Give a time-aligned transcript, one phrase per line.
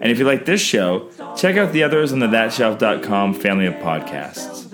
[0.00, 3.74] And if you like this show, check out the others on the thatshelf.com family of
[3.74, 4.72] podcasts.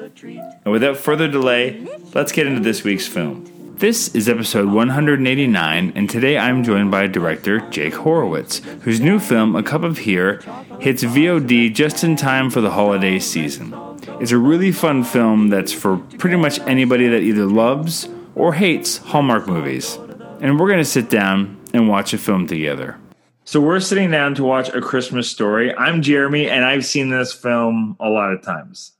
[0.64, 3.52] And without further delay, let's get into this week's film.
[3.76, 9.54] This is episode 189, and today I'm joined by director Jake Horowitz, whose new film,
[9.54, 10.40] A Cup of Cheer,
[10.80, 13.74] hits VOD just in time for the holiday season.
[14.18, 18.96] It's a really fun film that's for pretty much anybody that either loves or hates
[18.98, 19.98] Hallmark movies.
[20.40, 22.98] And we're going to sit down and watch a film together.
[23.46, 25.72] So we're sitting down to watch A Christmas Story.
[25.76, 28.90] I'm Jeremy, and I've seen this film a lot of times.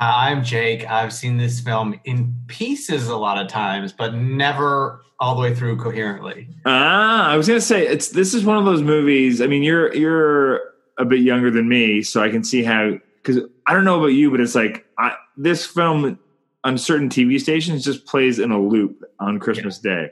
[0.00, 0.88] Uh, I'm Jake.
[0.88, 5.52] I've seen this film in pieces a lot of times, but never all the way
[5.52, 6.48] through coherently.
[6.64, 9.40] Ah, I was gonna say it's this is one of those movies.
[9.40, 10.60] I mean, you're you're
[10.96, 14.14] a bit younger than me, so I can see how because I don't know about
[14.14, 16.20] you, but it's like I, this film
[16.62, 19.90] on certain TV stations just plays in a loop on Christmas yeah.
[19.90, 20.10] Day.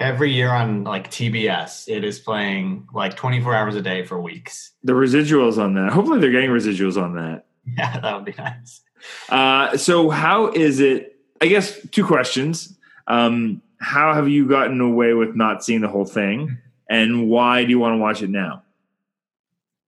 [0.00, 4.72] Every year on like TBS, it is playing like 24 hours a day for weeks.
[4.84, 5.90] The residuals on that.
[5.92, 7.44] Hopefully, they're getting residuals on that.
[7.76, 8.80] Yeah, that would be nice.
[9.28, 11.16] Uh, so, how is it?
[11.42, 12.78] I guess two questions.
[13.08, 16.56] Um, how have you gotten away with not seeing the whole thing,
[16.88, 18.62] and why do you want to watch it now?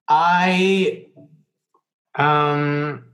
[0.08, 1.06] I,
[2.16, 3.04] um,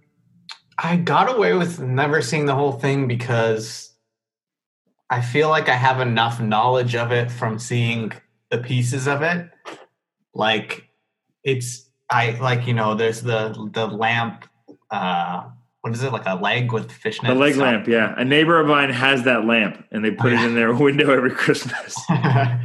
[0.79, 3.93] I got away with never seeing the whole thing because
[5.11, 8.13] I feel like I have enough knowledge of it from seeing
[8.51, 9.49] the pieces of it.
[10.35, 10.89] Like
[11.45, 14.45] it's I like you know there's the the lamp
[14.91, 15.45] uh
[15.81, 17.31] what is it like a leg with fishnet?
[17.31, 17.63] A leg stuff?
[17.63, 18.13] lamp, yeah.
[18.17, 21.31] A neighbor of mine has that lamp, and they put it in their window every
[21.31, 21.97] Christmas.
[22.11, 22.59] yeah,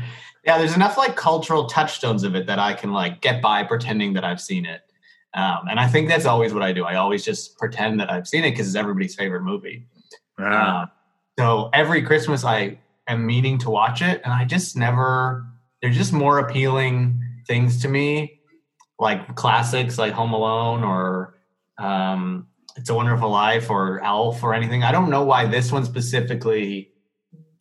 [0.44, 4.24] there's enough like cultural touchstones of it that I can like get by pretending that
[4.24, 4.82] I've seen it,
[5.36, 6.84] um, and I think that's always what I do.
[6.84, 9.86] I always just pretend that I've seen it because it's everybody's favorite movie.
[10.40, 10.84] Ah.
[10.84, 10.86] Uh,
[11.38, 15.46] so every Christmas I am meaning to watch it, and I just never.
[15.82, 18.40] There's just more appealing things to me,
[19.00, 21.36] like classics like Home Alone or.
[21.78, 24.84] Um, it's a Wonderful Life or Elf or anything.
[24.84, 26.92] I don't know why this one specifically.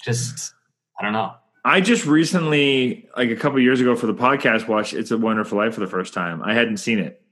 [0.03, 0.55] Just
[0.99, 1.35] I don't know.
[1.65, 5.59] I just recently, like a couple years ago, for the podcast, watched "It's a Wonderful
[5.59, 6.43] Life" for the first time.
[6.43, 7.23] I hadn't seen it.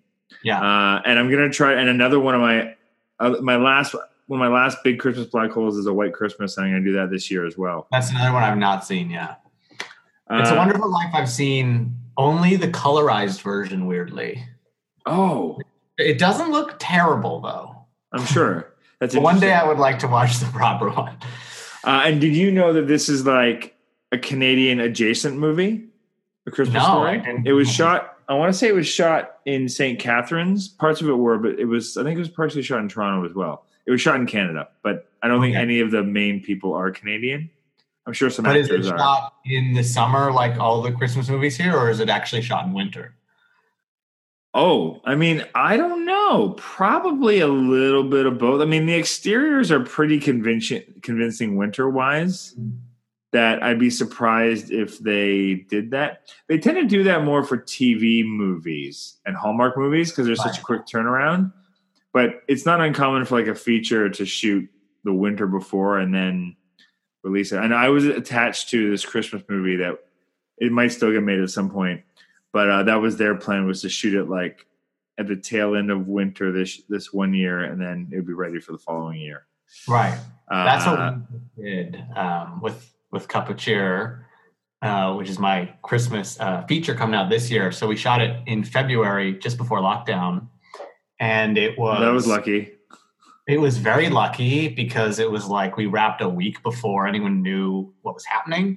[0.43, 1.72] Yeah, uh, and I'm gonna try.
[1.75, 2.75] And another one of my
[3.20, 3.94] uh, my last
[4.28, 6.84] one of my last big Christmas black holes is a White Christmas, and I'm gonna
[6.84, 7.88] do that this year as well.
[7.90, 9.10] That's another one I've not seen.
[9.10, 9.36] Yeah,
[10.30, 13.86] uh, "It's a Wonderful Life." I've seen only the colorized version.
[13.86, 14.46] Weirdly.
[15.06, 15.58] Oh,
[15.96, 17.74] it doesn't look terrible though.
[18.12, 18.74] I'm sure.
[19.00, 21.16] That's one day I would like to watch the proper one.
[21.84, 23.74] Uh, and did you know that this is like
[24.12, 25.86] a Canadian adjacent movie?
[26.46, 27.42] A Christmas no, story.
[27.46, 28.18] It was shot.
[28.28, 29.98] I want to say it was shot in St.
[29.98, 30.68] Catharines.
[30.68, 31.96] Parts of it were, but it was.
[31.96, 33.64] I think it was partially shot in Toronto as well.
[33.88, 35.47] It was shot in Canada, but I don't okay.
[35.47, 37.49] think any of the main people are Canadian.
[38.06, 38.99] I'm sure some but actors is it are.
[38.99, 42.66] shot in the summer like all the Christmas movies here, or is it actually shot
[42.66, 43.15] in winter?
[44.53, 46.54] Oh, I mean, I don't know.
[46.59, 48.60] Probably a little bit of both.
[48.60, 52.55] I mean, the exteriors are pretty convincing, convincing winter wise.
[52.60, 52.76] Mm-hmm.
[53.32, 56.32] That I'd be surprised if they did that.
[56.47, 60.59] They tend to do that more for TV movies and Hallmark movies because there's such
[60.59, 61.53] a quick turnaround.
[62.12, 64.69] But it's not uncommon for like a feature to shoot
[65.04, 66.56] the winter before and then
[67.22, 67.62] release it.
[67.62, 69.99] And I was attached to this Christmas movie that
[70.56, 72.02] it might still get made at some point
[72.52, 74.66] but uh, that was their plan was to shoot it like
[75.19, 78.32] at the tail end of winter this this one year, and then it would be
[78.32, 79.46] ready for the following year.
[79.87, 80.19] Right.
[80.50, 81.14] Uh, That's what
[81.56, 84.26] we did um, with with Cup of Cheer,
[84.82, 87.70] uh, which is my Christmas uh, feature coming out this year.
[87.72, 90.49] So we shot it in February, just before lockdown,
[91.20, 92.73] and it was that was lucky.
[93.47, 97.93] It was very lucky because it was like we wrapped a week before anyone knew
[98.03, 98.76] what was happening.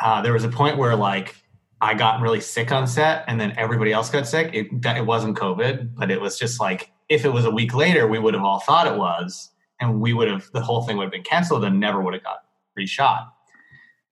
[0.00, 1.36] Uh, there was a point where like
[1.80, 4.50] I got really sick on set and then everybody else got sick.
[4.52, 8.08] It, it wasn't COVID, but it was just like, if it was a week later,
[8.08, 9.50] we would have all thought it was,
[9.80, 12.24] and we would have, the whole thing would have been canceled and never would have
[12.24, 12.44] got
[12.78, 13.28] reshot.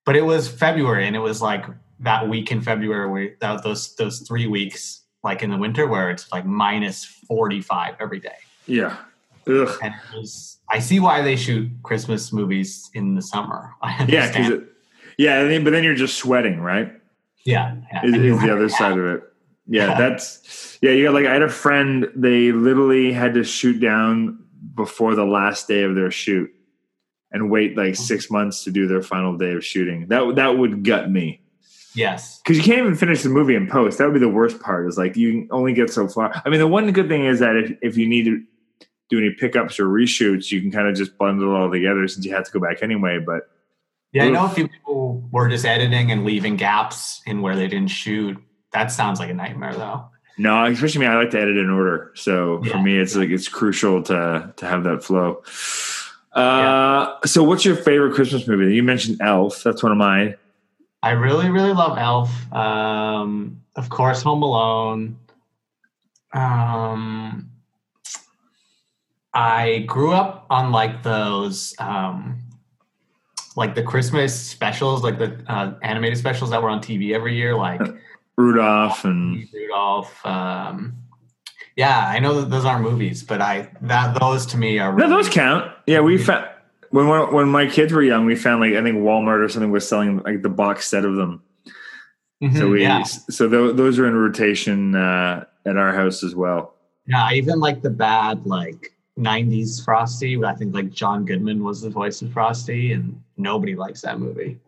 [0.05, 1.65] but it was February, and it was like
[2.01, 6.11] that week in February, where that, those those three weeks, like in the winter, where
[6.11, 8.37] it's like minus forty five every day.
[8.67, 8.97] Yeah.
[9.49, 9.69] Ugh.
[9.83, 13.73] And was, I see why they shoot Christmas movies in the summer.
[13.83, 14.65] I Yeah, because it,
[15.19, 16.93] yeah, but then you're just sweating, right?
[17.45, 18.05] yeah, yeah.
[18.07, 18.71] Is, is the other hat.
[18.79, 19.23] side of it.
[19.67, 19.99] Yeah, Yeah.
[19.99, 20.91] that's yeah.
[20.93, 22.09] You got like I had a friend.
[22.15, 24.39] They literally had to shoot down
[24.75, 26.51] before the last day of their shoot,
[27.31, 30.07] and wait like six months to do their final day of shooting.
[30.09, 31.41] That that would gut me
[31.94, 32.39] Yes.
[32.39, 33.99] because you can't even finish the movie in post.
[33.99, 34.89] That would be the worst part.
[34.89, 36.41] Is like you only get so far.
[36.44, 38.43] I mean, the one good thing is that if if you need to
[39.11, 42.25] do any pickups or reshoots, you can kind of just bundle it all together since
[42.25, 43.19] you have to go back anyway.
[43.19, 43.43] But
[44.12, 47.69] Yeah, I know a few people were just editing and leaving gaps in where they
[47.69, 48.39] didn't shoot.
[48.73, 50.06] That sounds like a nightmare, though.
[50.39, 51.06] No, especially me.
[51.06, 52.11] I like to edit in order.
[52.15, 55.43] So for me, it's like it's crucial to to have that flow.
[56.33, 58.75] Uh, so what's your favorite Christmas movie?
[58.75, 59.62] You mentioned Elf.
[59.62, 60.37] That's one of mine.
[61.03, 62.53] I really, really love Elf.
[62.53, 65.19] Um, of course, Home Alone.
[66.33, 67.51] Um,
[69.35, 72.39] I grew up on like those, um,
[73.57, 77.55] like the Christmas specials, like the uh, animated specials that were on TV every year,
[77.57, 77.81] like
[78.37, 80.25] Rudolph and Rudolph.
[80.25, 80.97] Um,
[81.77, 85.09] yeah, I know that those aren't movies, but I that those to me are no,
[85.09, 85.73] those count.
[85.87, 86.62] Yeah, we found when
[86.93, 89.89] when when my kids were young, we found like I think Walmart or something was
[89.89, 91.43] selling like the box set of them.
[92.43, 93.03] Mhm, So we yeah.
[93.03, 96.75] so tho- those are in rotation uh, at our house as well.
[97.06, 100.43] Yeah, I even like the bad like '90s Frosty.
[100.44, 104.59] I think like John Goodman was the voice of Frosty, and nobody likes that movie.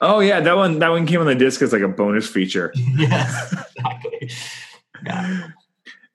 [0.00, 2.72] Oh yeah, that one that one came on the disc as like a bonus feature.
[2.96, 4.30] yes, exactly.
[5.04, 5.48] Yeah,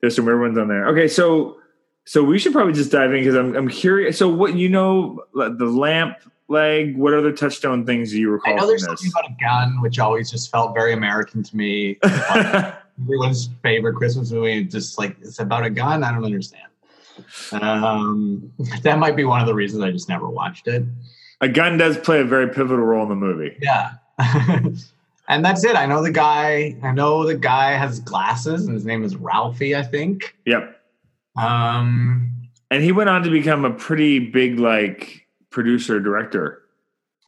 [0.02, 0.88] There's some weird ones on there.
[0.90, 1.58] Okay, so
[2.08, 4.18] so we should probably just dive in because I'm I'm curious.
[4.18, 6.18] So what you know the lamp
[6.48, 6.98] leg?
[6.98, 8.54] What other touchstone things do you recall?
[8.54, 12.00] I know there's something about a gun, which always just felt very American to me.
[13.04, 16.02] Everyone's favorite Christmas movie, just like it's about a gun.
[16.06, 16.64] I don't understand.
[17.52, 20.86] Um, that might be one of the reasons I just never watched it.
[21.42, 23.58] a gun does play a very pivotal role in the movie.
[23.62, 23.96] Yeah.
[25.28, 25.76] and that's it.
[25.76, 26.78] I know the guy.
[26.82, 29.76] I know the guy has glasses, and his name is Ralphie.
[29.76, 30.38] I think.
[30.46, 30.77] Yep.
[31.38, 32.34] Um.
[32.70, 36.62] And he went on to become a pretty big like producer director.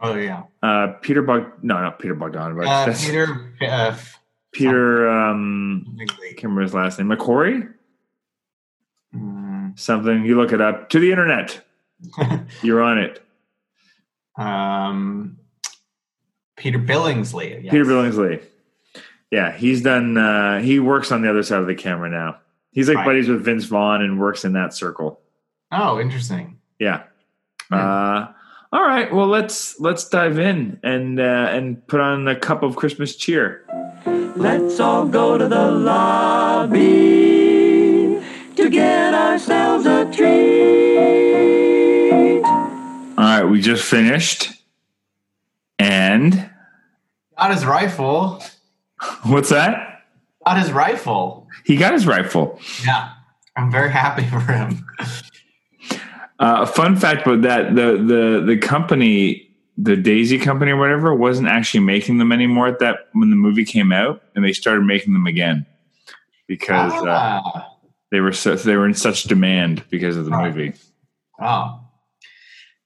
[0.02, 0.44] Oh yeah.
[0.64, 2.68] Uh, Peter Bog no not Peter Bogdanovich.
[2.68, 3.54] Uh, Peter.
[3.62, 3.96] Uh,
[4.52, 7.08] Peter um I can't remember his last name.
[7.10, 7.72] McCory?
[9.16, 10.26] Mm, Something.
[10.26, 10.90] You look it up.
[10.90, 11.62] To the internet.
[12.62, 13.22] You're on it.
[14.38, 15.38] um.
[16.58, 17.64] Peter Billingsley.
[17.64, 17.72] yes.
[17.72, 18.44] Peter Billingsley.
[19.32, 20.18] Yeah, he's done.
[20.18, 22.40] Uh, he works on the other side of the camera now.
[22.72, 23.06] He's like Right.
[23.06, 25.20] buddies with Vince Vaughn and works in that circle.
[25.72, 26.58] Oh, interesting.
[26.80, 27.04] Yeah.
[27.70, 27.76] Hmm.
[27.76, 28.28] Uh,
[28.72, 29.12] all right.
[29.14, 33.66] Well, let's let's dive in and uh, and put on a cup of Christmas cheer.
[34.36, 36.80] Let's all go to the lobby
[38.56, 41.00] to get ourselves a treat.
[42.44, 44.52] All right, we just finished.
[45.80, 46.50] And
[47.38, 48.44] Got his rifle.
[49.24, 49.89] what's that?
[50.46, 51.48] Got his rifle.
[51.66, 52.60] He got his rifle.
[52.86, 53.12] Yeah,
[53.58, 54.86] I'm very happy for him.
[56.40, 61.50] Uh, fun fact about that: the the the company, the Daisy Company or whatever, wasn't
[61.50, 65.14] actually making them anymore at that when the movie came out, and they started making
[65.14, 65.66] them again
[66.48, 67.68] because uh, Ah,
[68.12, 70.74] they were so, they were in such demand because of the movie.
[71.42, 71.82] oh,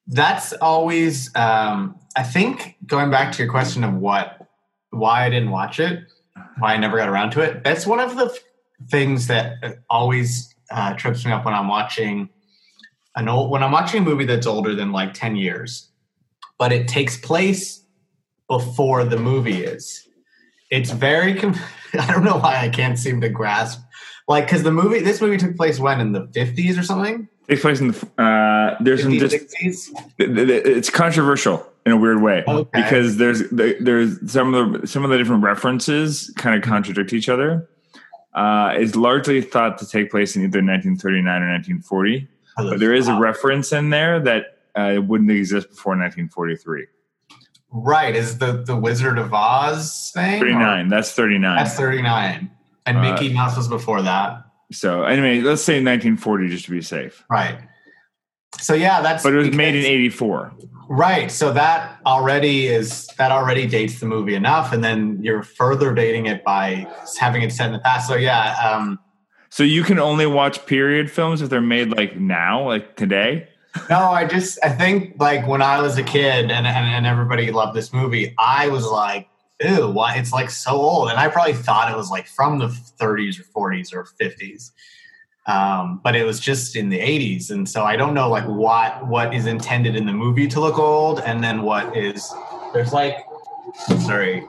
[0.07, 1.33] that's always.
[1.36, 4.48] Um, I think going back to your question of what,
[4.89, 6.03] why I didn't watch it,
[6.60, 7.63] why I never got around to it.
[7.63, 8.38] That's one of the
[8.89, 12.29] things that always uh, trips me up when I'm watching
[13.15, 15.89] an old when I'm watching a movie that's older than like ten years,
[16.57, 17.83] but it takes place
[18.48, 20.07] before the movie is.
[20.69, 21.38] It's very.
[21.93, 23.79] I don't know why I can't seem to grasp.
[24.27, 27.27] Like, because the movie, this movie took place when in the 50s or something?
[27.50, 29.89] Takes place in the uh, there's some 50s, just 60s?
[30.17, 32.81] it's controversial in a weird way Okay.
[32.81, 37.29] because there's there's some of the some of the different references kind of contradict each
[37.29, 37.67] other.
[38.33, 43.07] Uh, it's largely thought to take place in either 1939 or 1940, but there is
[43.07, 46.87] a reference in there that uh, wouldn't exist before 1943.
[47.75, 48.15] Right.
[48.15, 50.37] Is the, the Wizard of Oz thing?
[50.41, 51.55] or- 39, that's 39.
[51.57, 52.49] That's 39.
[52.87, 54.43] And Uh, Mickey Mouse was before that.
[54.71, 57.23] so anyway, let's say 1940 just to be safe.
[57.29, 57.59] Right.
[58.59, 59.23] So, yeah, that's.
[59.23, 60.53] But it was made in 84.
[60.89, 61.31] Right.
[61.31, 66.25] So that already is that already dates the movie enough, and then you're further dating
[66.25, 66.87] it by
[67.19, 68.07] having it set in the past.
[68.07, 68.99] So yeah, um,
[69.49, 73.47] So you can only watch period films if they're made like now, like today.
[73.89, 77.51] no, I just I think like when I was a kid and, and and everybody
[77.51, 79.27] loved this movie, I was like,
[79.61, 81.09] ew, why it's like so old.
[81.09, 84.71] And I probably thought it was like from the 30s or 40s or 50s.
[85.45, 87.51] Um, but it was just in the 80s.
[87.51, 90.79] And so I don't know like what what is intended in the movie to look
[90.79, 92.33] old and then what is
[92.73, 93.17] there's like
[94.05, 94.45] sorry.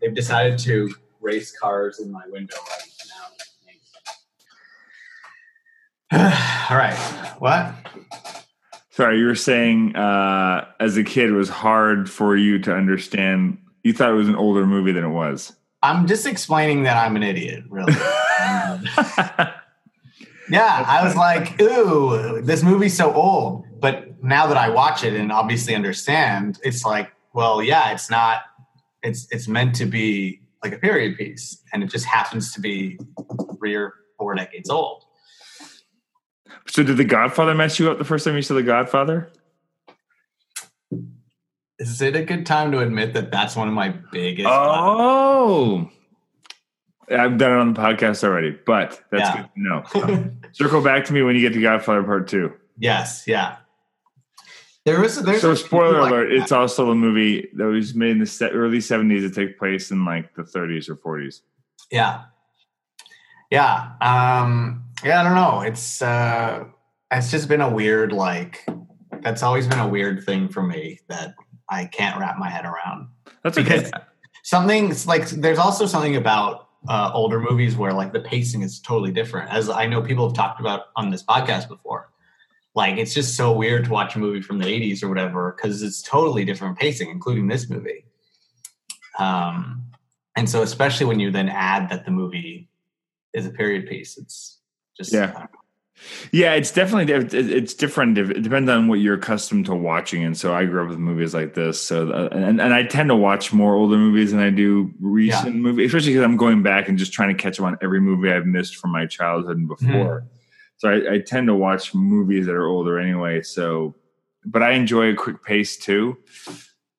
[0.00, 2.92] They've decided to race cars in my window right
[6.10, 6.66] now.
[6.70, 6.96] All right.
[7.38, 7.72] What?
[8.90, 13.58] Sorry, you were saying uh, as a kid it was hard for you to understand.
[13.84, 15.54] You thought it was an older movie than it was.
[15.82, 17.94] I'm just explaining that I'm an idiot, really.
[20.50, 23.64] yeah, I was like, ooh, this movie's so old.
[23.80, 28.42] But now that I watch it and obviously understand, it's like, well, yeah, it's not.
[29.02, 32.98] It's it's meant to be like a period piece, and it just happens to be
[33.58, 35.04] three or four decades old.
[36.66, 39.30] So, did The Godfather mess you up the first time you saw The Godfather?
[41.78, 44.48] Is it a good time to admit that that's one of my biggest?
[44.50, 45.88] Oh,
[47.10, 49.36] I've done it on the podcast already, but that's Yeah.
[49.42, 50.30] good to know.
[50.52, 52.52] Circle back to me when you get to Godfather Part Two.
[52.78, 53.56] yes, yeah.
[54.84, 56.36] There was there's So, spoiler like alert: that.
[56.42, 59.22] it's also a movie that was made in the early '70s.
[59.22, 61.42] It takes place in like the 30s or 40s.
[61.90, 62.22] Yeah.
[63.50, 63.90] Yeah.
[64.00, 65.60] Um, yeah, I don't know.
[65.60, 66.64] It's uh
[67.10, 68.66] it's just been a weird like
[69.22, 71.34] that's always been a weird thing for me that
[71.68, 73.08] I can't wrap my head around.
[73.42, 73.68] That's okay.
[73.78, 73.90] Because
[74.42, 78.78] something it's like there's also something about uh, older movies where like the pacing is
[78.80, 79.50] totally different.
[79.50, 82.10] As I know people have talked about on this podcast before.
[82.74, 85.82] Like it's just so weird to watch a movie from the 80s or whatever because
[85.82, 88.04] it's totally different pacing, including this movie.
[89.18, 89.82] Um,
[90.36, 92.68] and so especially when you then add that the movie
[93.34, 94.60] is a period piece, it's
[94.96, 95.46] just Yeah.
[96.32, 98.18] Yeah, it's definitely it's different.
[98.18, 101.34] It depends on what you're accustomed to watching, and so I grew up with movies
[101.34, 101.80] like this.
[101.80, 105.56] So, uh, and and I tend to watch more older movies than I do recent
[105.56, 108.30] movies, especially because I'm going back and just trying to catch up on every movie
[108.30, 110.26] I've missed from my childhood and before.
[110.78, 113.42] So I, I tend to watch movies that are older anyway.
[113.42, 113.96] So,
[114.44, 116.16] but I enjoy a quick pace too.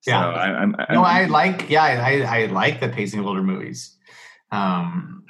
[0.01, 0.27] So Yeah.
[0.27, 3.95] I, I'm, I'm, No, I like yeah, I, I like the pacing of older movies.
[4.51, 5.23] Um,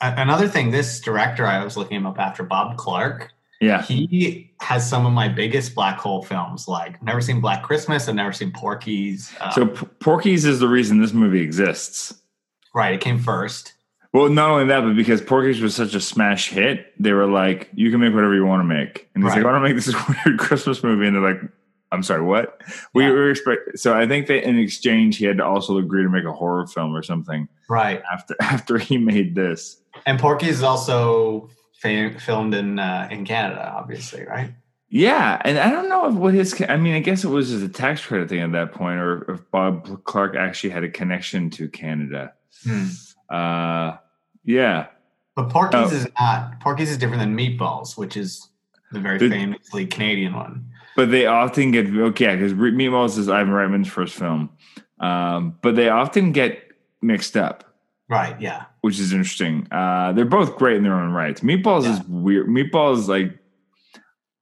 [0.00, 3.32] another thing, this director, I was looking him up after Bob Clark.
[3.60, 3.82] yeah.
[3.82, 6.68] He has some of my biggest black hole films.
[6.68, 8.08] Like, never seen Black Christmas.
[8.08, 9.32] I've never seen Porky's.
[9.40, 12.14] Um, So P- Porky's is the reason this movie exists.
[12.74, 13.74] right, it came first.
[14.12, 17.68] Well, not only that, but because Porky's was such a smash hit, they were like,
[17.74, 19.42] "You can make whatever you want to make." And he's Right.
[19.42, 19.94] like, "I want to make this
[20.26, 21.42] weird Christmas movie," and they're like,
[21.92, 22.60] "I'm sorry, what?"
[22.94, 23.10] We Yeah.
[23.12, 23.78] were expect.
[23.78, 26.66] So I think that in exchange, he had to also agree to make a horror
[26.66, 29.80] film or something Right, after after he made this.
[30.06, 31.48] and Porky's is also
[31.80, 34.24] fa- filmed in uh, in Canada, obviously.
[34.24, 34.52] Right.
[34.90, 36.58] Yeah, and I don't know if what his.
[36.66, 39.30] I mean, I guess it was just a tax credit thing at that point, or
[39.32, 42.32] if Bob Clark actually had a connection to Canada.
[42.64, 42.86] Hmm.
[43.28, 43.96] Uh,
[44.44, 44.86] yeah,
[45.36, 45.94] But Porky's Oh.
[45.94, 46.58] is not.
[46.60, 48.48] Porky's is different than Meatballs, which is
[48.90, 50.64] the very The- famously Canadian one.
[50.98, 54.50] But they often get okay because Meatballs is Ivan Reitman's first film,
[54.98, 56.60] um, but they often get
[57.00, 57.62] mixed up,
[58.08, 58.34] Right.
[58.40, 58.64] Yeah.
[58.80, 59.68] which is interesting.
[59.70, 61.40] Uh, they're both great in their own rights.
[61.42, 62.48] Meatballs is weird.
[62.48, 63.38] Meatballs is like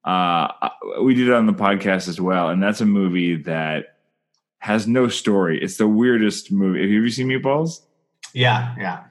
[0.03, 0.47] uh,
[1.03, 3.97] we did it on the podcast as well, and that's a movie that
[4.57, 5.61] has no story.
[5.61, 6.81] It's the weirdest movie.
[6.81, 7.81] Have you ever seen Meatballs?
[8.33, 8.73] Yeah.
[8.79, 9.03] Yeah.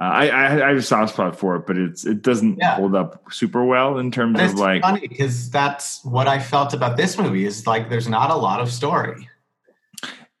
[0.00, 2.76] Uh, I, I I have a soft spot for it, but it's it doesn't Yeah.
[2.76, 6.72] hold up super well in terms But of like funny because that's what I felt
[6.72, 7.44] about this movie.
[7.44, 9.28] Is like there's not a lot of story.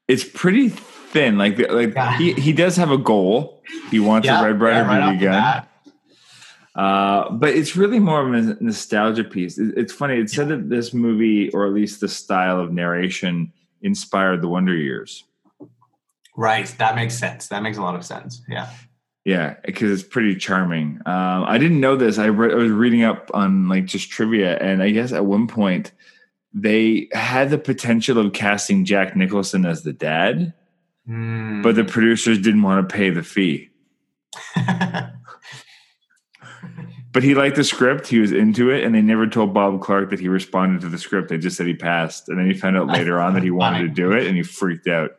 [0.08, 1.36] it's pretty thin.
[1.36, 2.16] Like like Yeah.
[2.16, 3.62] he he does have a goal.
[3.90, 5.32] He wants a Red Ryder yeah, right off BB the gun.
[5.32, 5.66] bat.
[6.74, 9.58] Uh, but it's really more of a nostalgia piece.
[9.58, 10.18] It- it's funny.
[10.18, 13.52] It said that this movie, or at least the style of narration,
[13.82, 15.24] inspired the Wonder Years.
[16.36, 16.66] Right.
[16.78, 17.48] That makes sense.
[17.48, 18.40] That makes a lot of sense.
[18.48, 18.68] Yeah.
[19.24, 21.00] Yeah, because it's pretty charming.
[21.04, 22.16] Um, I didn't know this.
[22.18, 25.46] I, re- I was reading up on like just trivia, and I guess at one
[25.46, 25.92] point
[26.54, 30.54] they had the potential of casting Jack Nicholson as the dad,
[31.06, 31.62] Hmm.
[31.62, 33.68] but the producers didn't want to pay the fee.
[37.12, 38.06] But he liked the script.
[38.06, 40.96] He was into it, and they never told Bob Clark that he responded to the
[40.98, 41.28] script.
[41.28, 43.80] They just said he passed, and then he found out later on that he wanted
[43.82, 45.10] to do it, and he freaked out.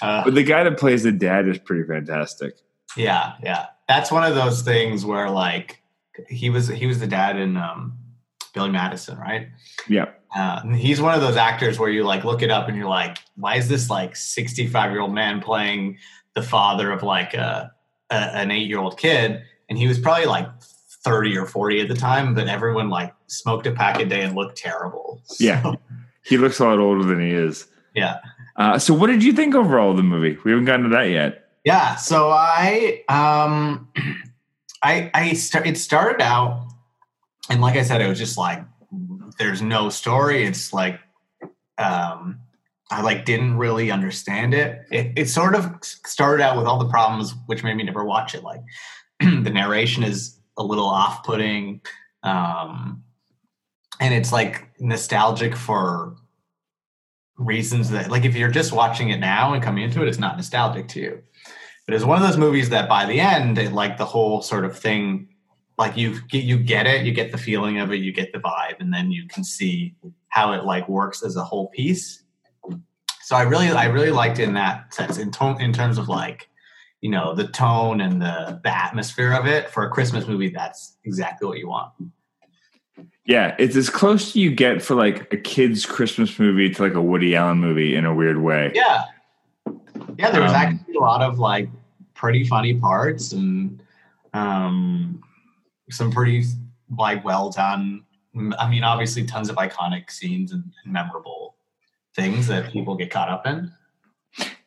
[0.00, 2.54] Uh, But the guy that plays the dad is pretty fantastic.
[2.96, 3.34] Yeah.
[3.42, 3.66] Yeah.
[3.88, 5.82] That's one of those things where like
[6.28, 7.98] he was he was the dad in um,
[8.54, 9.48] Billy Madison, right?
[9.88, 12.88] Yeah, Uh, he's one of those actors where you like look it up and you're
[12.88, 15.98] like, why is this like 65 year old man playing
[16.34, 17.72] the father of like a,
[18.10, 19.42] a an eight year old kid?
[19.68, 20.48] And he was probably like
[21.04, 24.34] 30 or 40 at the time, but everyone like smoked a pack a day and
[24.34, 25.20] looked terrible.
[25.38, 25.72] Yeah.
[26.24, 27.66] He looks a lot older than he is.
[27.94, 28.18] yeah.
[28.56, 30.38] Uh, so, what did you think overall of the movie?
[30.44, 31.43] We haven't gotten to that yet.
[31.64, 31.96] Yeah.
[31.96, 33.88] So I, um,
[34.82, 36.68] I, I, start, it started out,
[37.48, 38.62] and like I said, it was just like,
[39.38, 40.44] there's no story.
[40.44, 41.00] It's like,
[41.78, 42.40] um,
[42.90, 44.82] I like didn't really understand it.
[44.90, 48.34] It, it sort of started out with all the problems, which made me never watch
[48.34, 48.42] it.
[48.42, 48.60] Like
[49.20, 51.80] the narration is a little off-putting,
[52.22, 53.02] um,
[54.00, 56.14] and it's like nostalgic for
[57.36, 60.36] reasons that, like, if you're just watching it now and coming into it, it's not
[60.36, 61.22] nostalgic to you.
[61.86, 64.64] But it's one of those movies that by the end, it, like the whole sort
[64.64, 65.28] of thing,
[65.76, 68.80] like you you get it, you get the feeling of it, you get the vibe,
[68.80, 69.94] and then you can see
[70.28, 72.22] how it like works as a whole piece.
[73.22, 76.08] So I really I really liked it in that sense in tone in terms of
[76.08, 76.48] like
[77.02, 80.48] you know the tone and the the atmosphere of it for a Christmas movie.
[80.48, 81.92] That's exactly what you want.
[83.26, 86.94] Yeah, it's as close to you get for like a kid's Christmas movie to like
[86.94, 88.70] a Woody Allen movie in a weird way.
[88.74, 89.04] Yeah,
[90.18, 90.30] yeah.
[90.30, 91.68] There was Um, actually a lot of like
[92.14, 93.82] pretty funny parts and
[94.34, 95.22] um,
[95.90, 96.44] some pretty
[96.96, 98.04] like well done.
[98.58, 101.54] I mean, obviously, tons of iconic scenes and, and memorable
[102.14, 103.72] things that people get caught up in.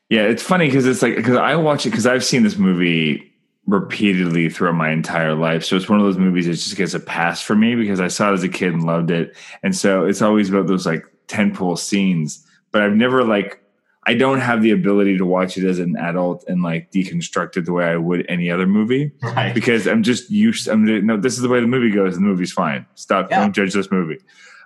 [0.10, 3.34] Yeah, it's funny because it's like because I watch it because I've seen this movie
[3.68, 5.64] repeatedly throughout my entire life.
[5.64, 8.08] So it's one of those movies that just gets a pass for me because I
[8.08, 9.36] saw it as a kid and loved it.
[9.62, 12.46] And so it's always about those like tentpole scenes.
[12.72, 13.62] But I've never like
[14.06, 17.66] I don't have the ability to watch it as an adult and like deconstruct it
[17.66, 19.54] the way I would any other movie Right.
[19.54, 20.70] because I'm just used.
[20.70, 21.18] I'm no.
[21.18, 22.16] This is the way the movie goes.
[22.16, 22.86] and The movie's fine.
[22.96, 23.30] Stop.
[23.30, 23.42] Yeah.
[23.42, 24.20] Don't judge this movie.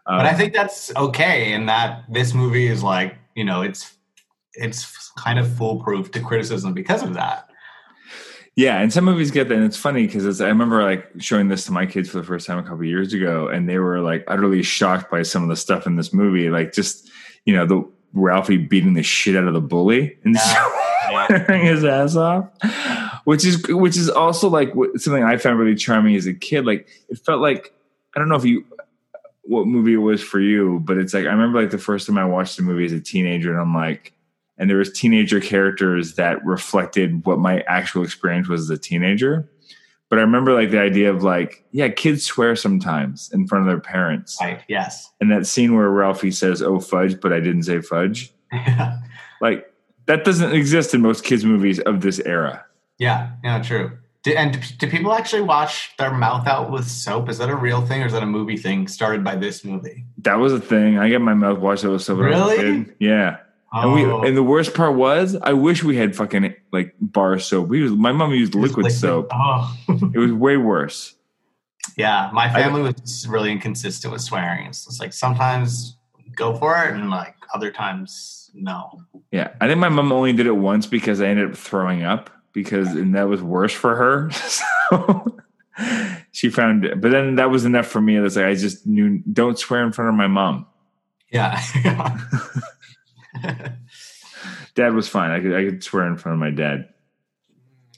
[0.05, 3.97] Um, but I think that's okay in that this movie is like you know it's
[4.53, 7.49] it's kind of foolproof to criticism because of that.
[8.61, 11.65] Yeah, and some movies get that, and it's funny because I remember like showing this
[11.65, 14.01] to my kids for the first time a couple of years ago, and they were
[14.01, 17.09] like utterly shocked by some of the stuff in this movie, like just
[17.45, 21.47] you know the Ralphie beating the shit out of the bully and Yeah.
[21.63, 22.49] his ass off,
[23.23, 26.67] which is which is also like something I found really charming as a kid.
[26.67, 27.73] Like it felt like
[28.15, 28.63] I don't know if you
[29.41, 32.19] what movie it was for you, but it's like I remember like the first time
[32.19, 34.13] I watched the movie as a teenager, and I'm like
[34.61, 39.49] and there was teenager characters that reflected what my actual experience was as a teenager
[40.09, 43.67] but i remember like the idea of like yeah kids swear sometimes in front of
[43.67, 44.61] their parents Right?
[44.69, 45.11] Yes.
[45.19, 48.31] and that scene where ralphie says oh fudge but i didn't say fudge
[49.41, 49.65] like
[50.05, 52.63] that doesn't exist in most kids movies of this era
[52.99, 53.31] yeah.
[53.43, 53.59] Yeah.
[53.63, 53.97] True.
[54.21, 57.29] Do, and do, people actually wash their mouth out with soap?
[57.29, 60.05] Is that a real thing, or is that a movie thing started by this movie?
[60.19, 62.59] that was a thing i get my mouth washed out with soap when I was
[62.59, 62.83] a Really?
[62.85, 62.95] kid.
[63.73, 64.19] Yeah and Oh.
[64.21, 67.79] we and the worst part was i wish we had fucking like bar soap we
[67.79, 69.77] used, my mom used liquid soap Oh.
[70.13, 71.15] it was way worse
[71.97, 74.67] yeah, my family was really inconsistent with swearing.
[74.67, 75.97] It's just like sometimes
[76.35, 79.01] go for it, and like other times no.
[79.31, 82.29] Yeah, I think my mom only did it once because I ended up throwing up
[82.53, 84.29] because and that was worse for her.
[84.91, 85.39] So
[86.31, 88.19] she found it, but then that was enough for me.
[88.19, 90.67] That's like I just knew don't swear in front of my mom.
[91.31, 91.59] Yeah.
[94.75, 95.31] Dad was fine.
[95.31, 96.89] I could I could swear in front of my dad.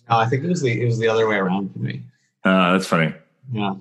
[0.09, 2.03] No, I think it was the it was the other way around for me.
[2.43, 3.13] Uh, that's funny.
[3.51, 3.75] Yeah.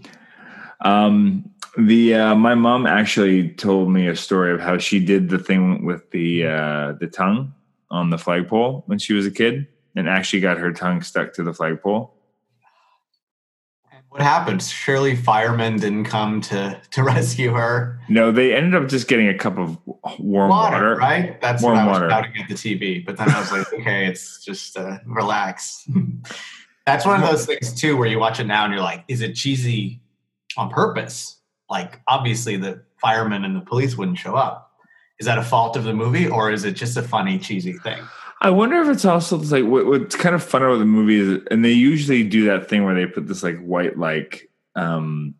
[0.83, 5.39] Um, the uh, my mom actually told me a story of how she did the
[5.39, 7.55] thing with the uh, the tongue
[7.91, 11.43] on the flagpole when she was a kid, and actually got her tongue stuck to
[11.43, 12.15] the flagpole.
[14.13, 14.61] What happened?
[14.63, 17.99] Surely firemen didn't come to to rescue her.
[18.11, 19.79] No, they ended up just getting a cup of
[20.19, 20.97] warm Water, water.
[20.97, 21.41] right?
[21.41, 22.11] That's Warm what I was water.
[22.11, 23.03] shouting at the TV.
[23.07, 25.89] But then I was like, okay, it's just uh, relax.
[26.87, 29.23] That's one of those things too, where you watch it now and you're like, is
[29.23, 30.03] it cheesy
[30.59, 31.39] on purpose?
[31.71, 34.73] Like, obviously, the firemen and the police wouldn't show up.
[35.21, 38.03] Is that a fault of the movie, or is it just a funny, cheesy thing?
[38.43, 41.47] I wonder if it's also like what, what's kind of fun about the movie is,
[41.53, 45.37] and they usually do that thing where they put this like white like, um,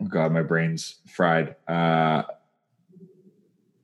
[0.00, 1.56] oh god, my brain's fried.
[1.66, 2.22] Uh,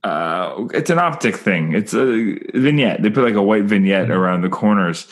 [0.05, 1.75] uh, it's an optic thing.
[1.75, 3.03] It's a vignette.
[3.03, 5.09] They put like a white vignette around the corners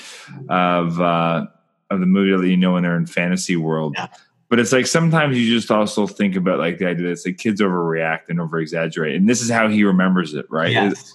[0.48, 1.46] of uh,
[1.90, 3.96] of the movie that you know when they're in fantasy world.
[3.98, 4.06] Yeah.
[4.48, 7.38] But it's like sometimes you just also think about like the idea that it's like
[7.38, 10.70] kids overreact and over exaggerate, and this is how he remembers it, right?
[10.70, 11.14] Yes.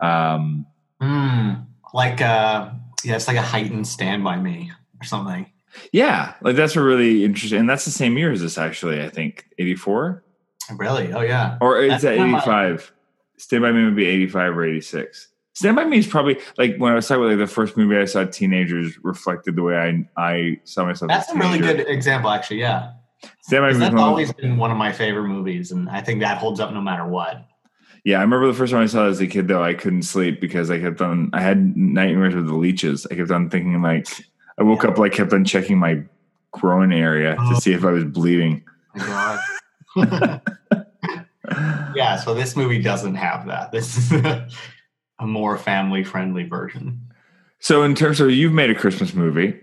[0.00, 0.64] Um,
[1.02, 2.70] Mm, like, uh,
[3.04, 5.50] yeah, it's like a heightened Stand by Me or something.
[5.92, 9.02] Yeah, like that's a really interesting, and that's the same year as this actually.
[9.02, 10.24] I think eighty four,
[10.76, 11.12] Really?
[11.12, 11.56] Oh, yeah.
[11.60, 12.92] or it's That's at not eighty five.
[13.36, 15.28] Stand by Me would be eighty five or eighty six.
[15.52, 17.96] Stand by Me is probably like when I was talking about like the first movie
[17.96, 21.08] I saw teenagers reflected the way I I saw myself.
[21.10, 22.60] That's a really good example, actually.
[22.60, 22.92] Yeah,
[23.42, 23.78] Stand by Me.
[23.78, 26.80] that's always been one of my favorite movies, and I think that holds up no
[26.80, 27.46] matter what.
[28.04, 30.02] Yeah, I remember the first time I saw it as a kid though, I couldn't
[30.02, 33.06] sleep because I kept on I had nightmares with the leeches.
[33.10, 34.06] I kept on thinking like
[34.58, 36.02] I woke up like kept on checking my
[36.52, 37.58] groin area to Oh.
[37.58, 38.62] see if I was bleeding.
[38.94, 39.40] My
[39.96, 40.40] God.
[41.94, 43.72] yeah, so this movie doesn't have that.
[43.72, 44.48] This is a,
[45.18, 47.00] a more family friendly version.
[47.60, 49.60] So in terms of you've made a Christmas movie.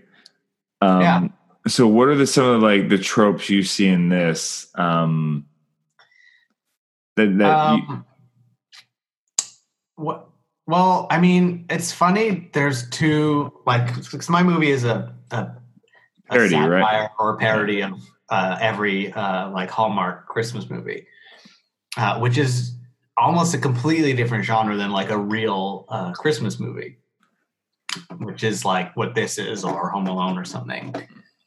[0.82, 1.28] Um Yeah.
[1.66, 4.68] so what are the some of the, like the tropes you see in this?
[4.74, 5.46] Um
[7.16, 8.04] that, that you, Um,
[9.96, 10.28] what?
[10.66, 12.50] Well, I mean, it's funny.
[12.52, 15.56] There's two like 'cause my movie is a, a, a
[16.28, 16.82] Parody, right?
[16.82, 17.92] satire or a parody of
[18.30, 21.06] uh, every uh, like Hallmark Christmas movie,
[21.96, 22.74] uh, which is
[23.16, 26.98] almost a completely different genre than like a real uh, Christmas movie,
[28.18, 30.92] which is like what this is or Home Alone or something.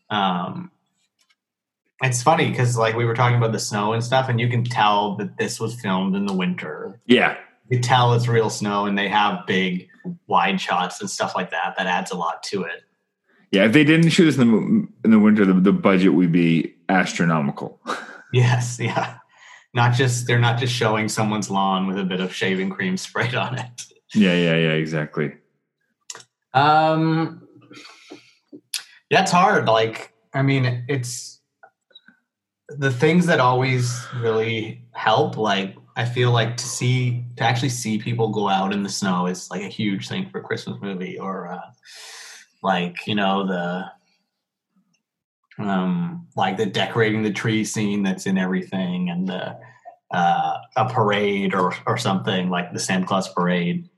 [0.09, 0.71] Um,
[2.01, 4.63] it's funny because like we were talking about the snow and stuff, and you can
[4.63, 7.01] tell that this was filmed in the winter.
[7.05, 7.35] yeah.
[7.69, 9.89] You tell it's real snow, and they have big
[10.27, 11.75] wide shots and stuff like that.
[11.77, 12.83] That adds a lot to it.
[13.51, 16.31] Yeah, if they didn't shoot this in the in the winter, the, the budget would
[16.31, 17.79] be astronomical.
[18.31, 19.15] Yes, yeah.
[19.73, 23.33] Not just they're not just showing someone's lawn with a bit of shaving cream sprayed
[23.33, 23.85] on it.
[24.13, 25.33] yeah, yeah, yeah, exactly.
[26.53, 27.47] Um,
[29.09, 29.67] yeah, it's hard.
[29.67, 31.41] Like, I mean, it's
[32.67, 35.35] the things that always really help.
[35.37, 39.27] Like, I feel like to see to actually see people go out in the snow
[39.27, 41.59] is like a huge thing for a Christmas movie, or uh,
[42.63, 43.91] like you know the
[45.61, 49.57] um like the decorating the tree scene that's in everything, and the
[50.11, 53.89] uh, a parade or or something like the Santa Claus parade.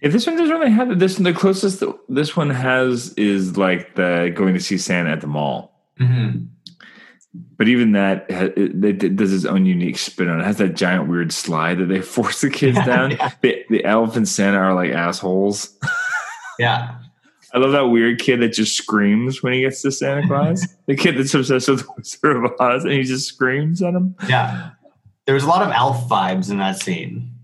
[0.00, 1.00] Yeah, this one doesn't really have it.
[1.00, 5.22] This the closest that this one has is like the going to see Santa at
[5.22, 5.72] the mall.
[5.98, 6.44] Mm-hmm.
[7.34, 10.42] But even that, it, it, does its own unique spin on it.
[10.42, 13.10] It has that giant weird slide that they force the kids Yeah, down.
[13.12, 13.30] yeah.
[13.40, 15.76] The, the elf and Santa are like assholes.
[16.58, 16.98] Yeah,
[17.54, 20.68] I love that weird kid that just screams when he gets to Santa Claus.
[20.86, 24.14] the kid that's obsessed with the Wizard of Oz and he just screams at him.
[24.28, 24.70] Yeah.
[25.24, 27.34] There was a lot of elf vibes in that scene,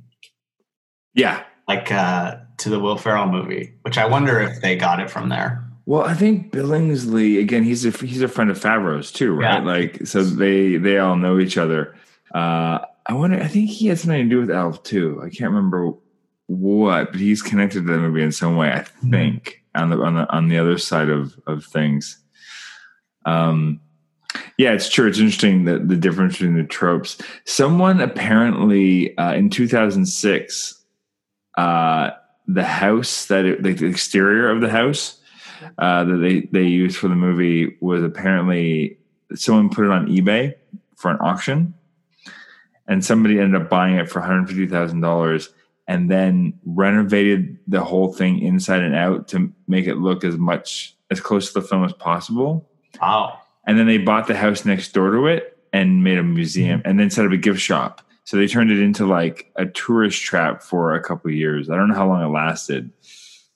[1.15, 1.43] Yeah.
[1.67, 5.31] like uh, to the Will Ferrell movie, which I wonder if they got it from
[5.31, 5.65] there.
[5.89, 7.65] Well, I think Billingsley again.
[7.65, 9.55] He's a he's a friend of Favreau's too, right?
[9.55, 9.65] Yeah.
[9.65, 11.95] Like, so they they all know each other.
[12.35, 13.41] Uh, I wonder.
[13.41, 15.19] I think he had something to do with Elf too.
[15.25, 15.95] I can't remember
[16.45, 18.71] what, but he's connected to the movie in some way.
[18.71, 22.23] I think on the on the on the other side of of things.
[23.25, 23.81] Um,
[24.59, 25.09] yeah, it's true.
[25.09, 27.17] It's interesting that the difference between the tropes.
[27.47, 30.85] Someone apparently uh, in 2006,
[31.57, 32.11] uh,
[32.47, 35.18] the house that it, like the exterior of the house
[35.79, 38.99] uh, that they they used for the movie was apparently
[39.35, 40.55] someone put it on eBay
[40.97, 41.75] for an auction,
[42.87, 45.51] and somebody ended up buying it for one hundred fifty thousand dollars,
[45.87, 50.97] and then renovated the whole thing inside and out to make it look as much
[51.11, 52.69] as close to the film as possible.
[53.01, 53.39] Wow.
[53.67, 56.99] And then they bought the house next door to it and made a museum, and
[56.99, 58.01] then set up a gift shop.
[58.25, 61.71] So they turned it into like a tourist trap for a couple of years.
[61.71, 62.91] I don't know how long it lasted.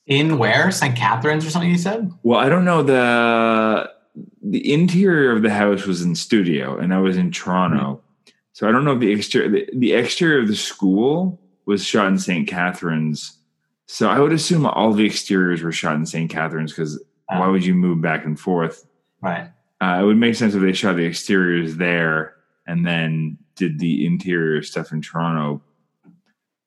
[0.06, 0.70] In where?
[0.70, 0.96] St.
[0.96, 2.12] Catharines or something you said?
[2.22, 3.90] Well, I don't know the
[4.42, 8.02] the interior of the house was in studio, and I was in Toronto,
[8.52, 12.08] so I don't know if the exterior the, the exterior of the school was shot
[12.08, 12.48] in St.
[12.48, 13.38] Catharines.
[13.86, 16.30] So I would assume all the exteriors were shot in St.
[16.30, 18.86] Catharines because why would you move back and forth?
[19.20, 19.50] Right.
[19.80, 22.36] Uh, it would make sense if they shot the exteriors there
[22.66, 25.62] and then did the interior stuff in Toronto.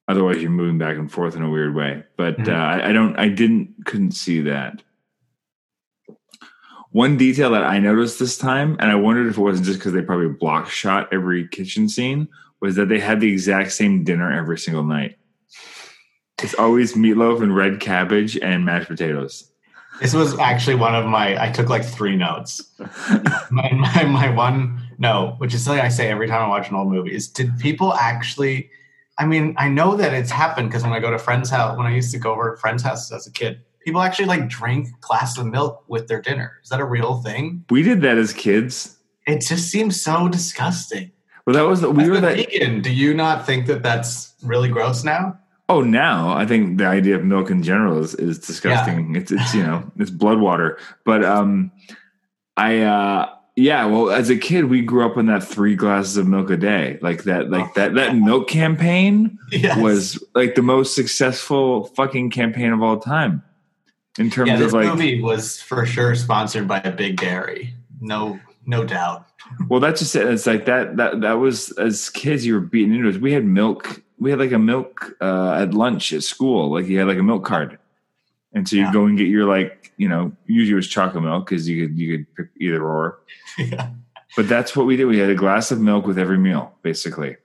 [0.07, 2.03] Otherwise, you're moving back and forth in a weird way.
[2.15, 2.49] But Mhm.
[2.49, 4.81] uh, I, I don't, I didn't, couldn't see that.
[6.91, 9.93] One detail that I noticed this time, and I wondered if it wasn't just because
[9.93, 12.27] they probably block shot every kitchen scene,
[12.61, 15.17] was that they had the exact same dinner every single night.
[16.41, 19.51] It's always meatloaf and red cabbage and mashed potatoes.
[20.01, 22.61] This was actually one of my, I took like three notes.
[23.49, 26.75] my, my, my one note, which is something I say every time I watch an
[26.75, 28.69] old movie, is did people actually,
[29.17, 31.87] I mean, I know that it's happened because when I go to friends' house, when
[31.87, 34.89] I used to go over to friends' houses as a kid, people actually like drink
[35.01, 36.59] glasses of milk with their dinner.
[36.63, 37.63] Is that a real thing?
[37.69, 38.97] We did that as kids.
[39.25, 41.11] It just seems so disgusting.
[41.45, 42.35] Well, that was the, we As were that.
[42.35, 45.39] vegan, do you not think that that's really gross now?
[45.69, 49.15] Oh, now I think the idea of milk in general is, is disgusting.
[49.15, 50.77] It's it's you know it's blood water.
[51.05, 51.71] But um,
[52.55, 56.27] I uh, yeah, well, as a kid, we grew up on that three glasses of
[56.27, 59.77] milk a day, like that, like that, that milk campaign Yes.
[59.79, 63.43] was like the most successful fucking campaign of all time
[64.19, 64.87] in terms yeah, this of like.
[64.87, 67.73] movie was for sure sponsored by a big dairy.
[68.01, 69.25] No, no doubt.
[69.69, 70.27] Well, that's just it.
[70.27, 70.97] It's like that.
[70.97, 73.21] That that was as kids, you were beaten into it.
[73.21, 74.01] We had milk.
[74.17, 76.71] We had like a milk uh, at lunch at school.
[76.71, 77.77] Like you had like a milk card,
[78.53, 78.91] and so you Yeah.
[78.93, 81.97] go and get your like you know usually it was chocolate milk because you could
[81.97, 83.19] you could pick either or.
[83.57, 83.89] yeah.
[84.35, 85.05] But that's what we did.
[85.05, 87.37] We had a glass of milk with every meal, basically.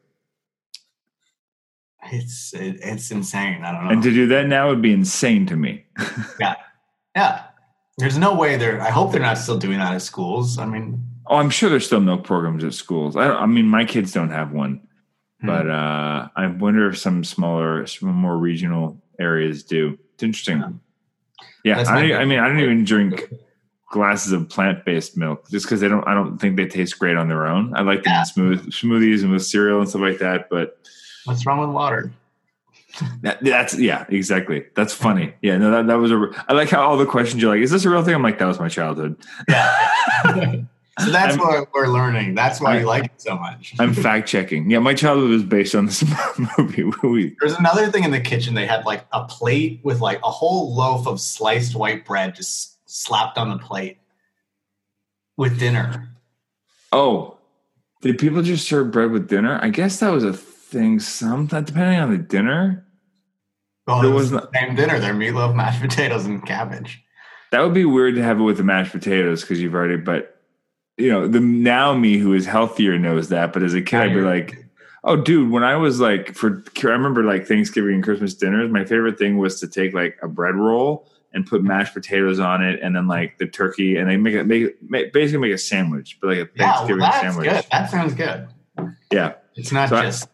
[2.12, 3.62] It's it, it's insane.
[3.62, 3.90] I don't know.
[3.90, 5.84] And to do that now would be insane to me.
[6.40, 6.56] yeah.
[7.14, 7.44] Yeah.
[7.98, 8.80] There's no way they're.
[8.80, 10.58] I hope they're not still doing that at schools.
[10.58, 13.14] I mean, Oh, I'm sure there's still milk programs at schools.
[13.16, 14.80] I, don't, I mean, my kids don't have one,
[15.40, 15.46] Hmm.
[15.46, 19.96] but uh, I wonder if some smaller, some more regional areas do.
[20.14, 20.58] It's interesting.
[20.58, 20.70] Yeah,
[21.64, 23.32] That's I, I mean, I don't even drink
[23.90, 26.06] glasses of plant-based milk just because they don't.
[26.06, 27.74] I don't think they taste great on their own.
[27.74, 28.20] I like them Yeah.
[28.20, 30.48] in smooth smoothies and with cereal and stuff like that.
[30.50, 30.78] But
[31.24, 32.12] what's wrong with water?
[33.22, 34.64] that, that's yeah, exactly.
[34.74, 35.34] That's funny.
[35.42, 36.30] Yeah, no, that that was a.
[36.48, 38.38] I like how all the questions you're like, "Is this a real thing?" I'm like,
[38.38, 39.16] "That was my childhood."
[39.48, 40.56] Yeah.
[41.04, 42.34] so that's I'm- what we're learning.
[42.34, 43.74] That's why I- you like it so much.
[43.78, 44.70] I'm fact checking.
[44.70, 46.04] Yeah, my childhood was based on this
[46.58, 46.84] movie.
[47.02, 48.54] We- There's another thing in the kitchen.
[48.54, 52.78] They had like a plate with like a whole loaf of sliced white bread just
[52.90, 53.98] slapped on the plate
[55.36, 56.08] with dinner.
[56.92, 57.38] Oh,
[58.02, 59.58] did people just serve bread with dinner?
[59.62, 60.98] I guess that was a thing.
[61.00, 62.86] Some depending on the dinner,
[63.86, 64.98] Well, There it was was the same dinner.
[64.98, 67.02] Their meatloaf, mashed potatoes, and cabbage.
[67.52, 69.96] that would be weird to have it with the mashed potatoes because you've already.
[69.96, 70.39] But
[70.96, 73.52] you know, the now me who is healthier knows that.
[73.52, 74.66] But as a kid, I'd be like,
[75.04, 78.84] "Oh, dude!" When I was like, for I remember like Thanksgiving and Christmas dinners, my
[78.84, 81.68] favorite thing was to take like a bread roll and put mm-hmm.
[81.68, 85.12] mashed potatoes on it, and then like the turkey, and they make it make, make
[85.12, 87.48] basically make a sandwich, but like a Yeah, well, Thanksgiving sandwich.
[87.50, 87.64] good.
[87.70, 88.48] That sounds good.
[89.12, 89.34] Yeah.
[89.56, 90.28] It's not So I- just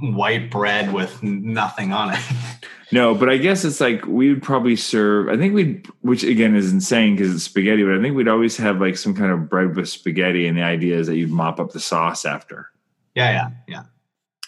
[0.00, 2.20] white bread with nothing on it.
[2.94, 5.28] No, but I guess it's like we would probably serve.
[5.28, 8.56] I think we'd, which again is insane because it's spaghetti, but I think we'd always
[8.58, 11.58] have like some kind of bread with spaghetti, and the idea is that you'd mop
[11.58, 12.70] up the sauce after.
[13.14, 13.82] yeah, yeah, yeah.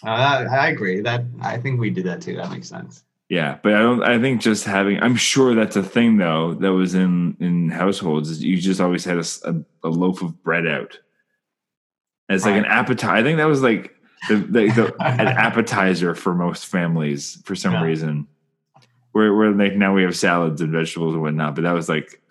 [0.05, 1.01] Uh, I, I agree.
[1.01, 2.35] That I think we did that too.
[2.37, 3.03] That makes sense.
[3.29, 4.03] Yeah, but I don't.
[4.03, 5.01] I think just having.
[5.03, 8.29] I'm sure that's a thing though that was in in households.
[8.29, 9.25] is You just always had a
[9.83, 10.97] a loaf of bread out
[12.29, 13.11] as like an appetizer.
[13.13, 13.93] I think that was like
[14.29, 17.83] the, the, the an appetizer for most families for some Yeah.
[17.83, 18.27] reason.
[19.17, 22.21] Where where like now we have salads and vegetables and whatnot, but that was like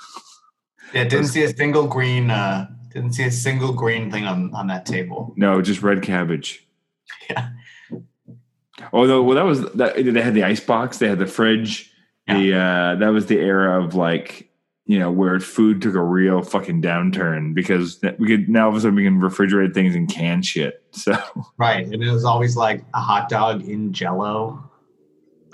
[0.95, 2.31] Yeah, didn't see a single green.
[2.31, 5.35] Uh, didn't see a single green thing on on that table.
[5.37, 6.63] No, just red cabbage.
[7.29, 7.49] Yeah.
[8.93, 11.93] No, well that was that they had the ice box, they had the fridge.
[12.29, 14.49] The uh that was the era of like,
[14.85, 18.77] you know, where food took a real fucking downturn because we could now all of
[18.77, 20.85] a sudden we can refrigerate things and can shit.
[20.93, 21.17] So
[21.59, 24.71] Right, and it was always like a hot dog in Jello.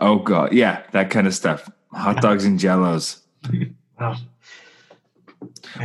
[0.03, 1.71] Oh god, yeah, that kind of stuff.
[1.93, 3.21] Hot dogs and jellos.
[4.01, 4.17] Yeah.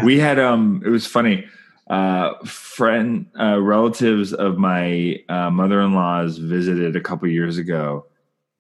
[0.04, 1.46] We had um it was funny.
[1.90, 8.06] Uh friend uh relatives of my uh mother-in-law's visited a couple years ago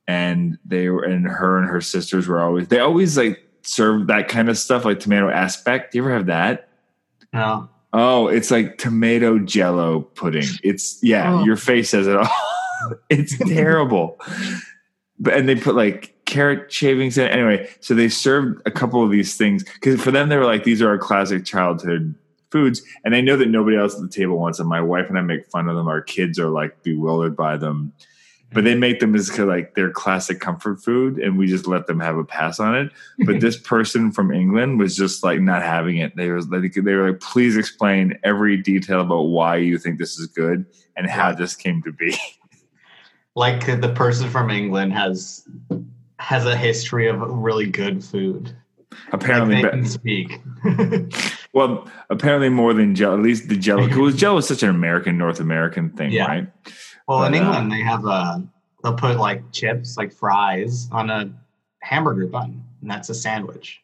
[0.08, 4.30] and they were and her and her sisters were always they always like serve that
[4.30, 5.92] kind of stuff like tomato aspic.
[5.92, 6.70] Do you ever have that?
[7.34, 10.48] No, Oh, it's like tomato jello pudding.
[10.64, 11.44] It's yeah, Oh.
[11.46, 12.30] your face says it all.
[13.10, 14.18] it's terrible.
[15.20, 17.32] But and they put like carrot shavings in it.
[17.32, 20.64] Anyway, so they served a couple of these things because for them they were like,
[20.64, 22.14] these are our classic childhood
[22.52, 22.82] foods.
[23.04, 24.68] And I know that nobody else at the table wants them.
[24.68, 25.88] My wife and I make fun of them.
[25.88, 27.94] Our kids are like bewildered by them.
[28.54, 31.68] But they make them as kind of like their classic comfort food, and we just
[31.68, 32.92] let them have a pass on it.
[33.26, 36.16] But this person from England was just like not having it.
[36.16, 40.18] They was like they were like, please explain every detail about why you think this
[40.18, 42.16] is good and how this came to be.
[43.38, 45.48] like the person from England has
[46.18, 48.46] has a history of really good food.
[48.90, 50.42] Like apparently, they can speak.
[51.54, 53.16] well, apparently more than Jello.
[53.16, 56.26] At least the Jello, because Jello is such an American, North American thing, Yeah.
[56.26, 56.48] right?
[57.08, 58.44] well, in But, uh, England, they have a
[58.84, 61.30] they'll put like chips, like fries, on a
[61.84, 63.80] hamburger bun, and that's a sandwich.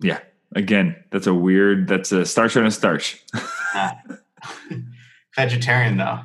[0.00, 0.20] Yeah.
[0.54, 1.88] Again, that's a weird.
[1.88, 3.20] That's a starch on a starch.
[3.74, 3.98] Ah.
[5.34, 6.20] Vegetarian though.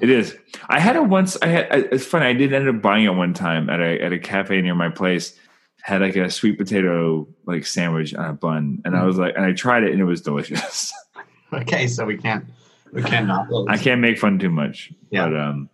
[0.00, 0.36] It is.
[0.68, 1.36] I had it once.
[1.42, 1.66] I had.
[1.70, 2.26] It's funny.
[2.26, 4.88] I did end up buying it one time at a at a cafe near my
[4.88, 5.38] place.
[5.82, 9.44] Had like a sweet potato like sandwich on a bun, and I was like, and
[9.44, 10.92] I tried it, and it was delicious.
[11.50, 12.44] Okay, so we can't
[12.92, 13.66] we can't not those.
[13.70, 14.92] I can't make fun too much.
[15.10, 15.28] Yeah.
[15.28, 15.70] But um.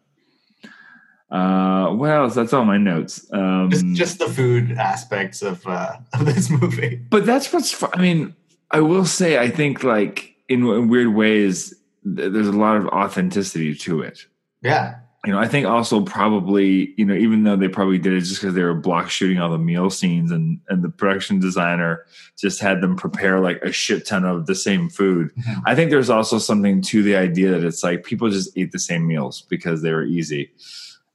[1.31, 1.95] Uh.
[1.97, 2.35] What else?
[2.37, 3.27] That's all my notes.
[3.33, 3.71] Um.
[3.71, 6.97] just just the food aspects of uh, of this movie.
[7.11, 7.83] but that's what's.
[7.93, 8.37] I mean,
[8.71, 9.39] I will say.
[9.39, 14.27] I think like in, in weird ways, there's a lot of authenticity to it.
[14.62, 14.97] Yeah.
[15.27, 18.43] You know, I think also probably, you know, even though they probably did it just
[18.43, 22.05] because they were block shooting all the meal scenes and and the production designer
[22.38, 25.31] just had them prepare like a shit ton of the same food.
[25.35, 25.62] Mhm.
[25.67, 28.79] I think there's also something to the idea that it's like people just ate the
[28.79, 30.51] same meals because they were easy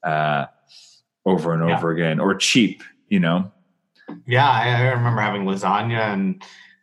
[0.04, 0.46] uh
[1.26, 1.78] over and Yeah.
[1.78, 3.52] over again or cheap, you know.
[4.26, 6.42] Yeah, I, I remember having lasagna and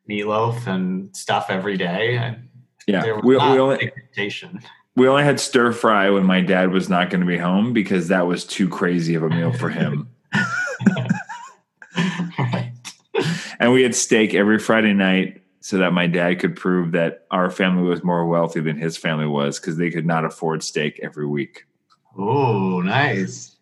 [0.08, 2.16] meatloaf and stuff every day.
[2.18, 2.45] And
[2.86, 3.20] Yeah.
[3.22, 3.90] We, we only
[4.94, 8.08] we only had stir fry when my dad was not going to be home because
[8.08, 10.08] that was too crazy of a meal for him.
[12.38, 12.72] right.
[13.60, 17.50] and we had steak every Friday night so that my dad could prove that our
[17.50, 21.26] family was more wealthy than his family was because they could not afford steak every
[21.26, 21.64] week.
[22.16, 23.56] Oh, nice.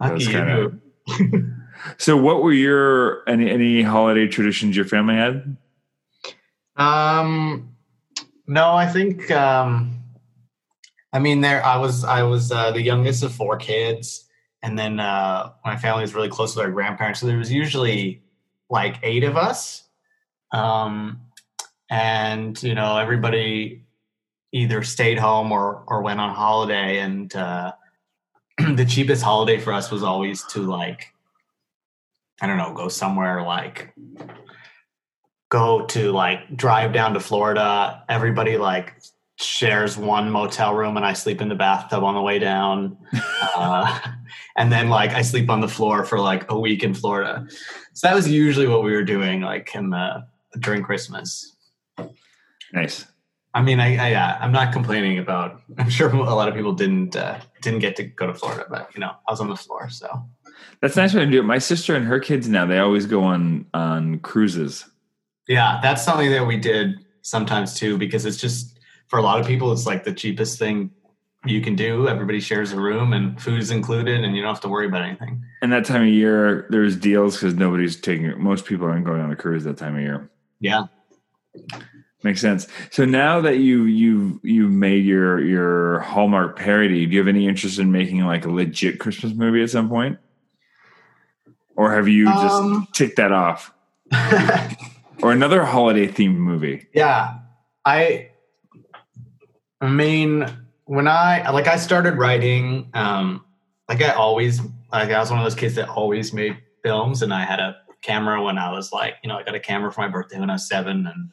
[0.00, 1.54] Lucky kinda- you.
[1.96, 5.56] So, what were your any any holiday traditions your family had?
[6.76, 7.76] Um,
[8.48, 9.30] no, I think.
[9.30, 10.02] Um,
[11.12, 11.64] I mean, there.
[11.64, 12.02] I was.
[12.04, 14.26] I was uh, the youngest of four kids,
[14.62, 17.20] and then uh, my family was really close with our grandparents.
[17.20, 18.22] So there was usually
[18.70, 19.84] like eight of us,
[20.52, 21.20] um,
[21.90, 23.84] and you know, everybody
[24.52, 26.98] either stayed home or or went on holiday.
[26.98, 27.72] And uh,
[28.58, 31.12] the cheapest holiday for us was always to like,
[32.40, 33.94] I don't know, go somewhere like
[35.48, 38.02] go to like drive down to Florida.
[38.08, 39.00] Everybody like
[39.36, 42.96] shares one motel room and I sleep in the bathtub on the way down.
[43.56, 43.98] uh,
[44.56, 47.46] and then like I sleep on the floor for like a week in Florida.
[47.92, 50.26] So that was usually what we were doing like in the
[50.58, 51.56] during Christmas.
[52.72, 53.06] Nice.
[53.54, 55.62] I mean, I, I yeah, I'm not complaining about.
[55.78, 58.90] I'm sure a lot of people didn't uh, didn't get to go to Florida, but
[58.94, 60.08] you know, I was on the floor, so
[60.80, 61.44] That's nice way to do it.
[61.44, 64.84] My sister and her kids now they always go on on cruises.
[65.48, 69.46] Yeah, that's something that we did sometimes too, because it's just for a lot of
[69.46, 70.90] people, it's like the cheapest thing
[71.46, 72.06] you can do.
[72.08, 75.42] Everybody shares a room and food's included, and you don't have to worry about anything.
[75.62, 78.40] And that time of year, there's deals because nobody's taking.
[78.42, 80.30] Most people aren't going on a cruise that time of year.
[80.60, 80.84] Yeah.
[82.24, 82.66] Makes sense.
[82.90, 87.46] So now that you you you've made your your Hallmark parody, do you have any
[87.46, 90.18] interest in making like a legit Christmas movie at some point,
[91.76, 92.88] or have you just Um.
[92.92, 93.72] ticked that off,
[95.22, 96.86] or another holiday themed movie?
[96.92, 97.38] yeah,
[97.84, 98.30] I.
[99.80, 100.44] I mean,
[100.86, 102.90] when I like, I started writing.
[102.94, 103.44] Um,
[103.88, 104.60] like I always,
[104.92, 107.76] like I was one of those kids that always made films, and I had a
[108.02, 110.50] camera when I was like, you know, I got a camera for my birthday when
[110.50, 111.30] I was seven, and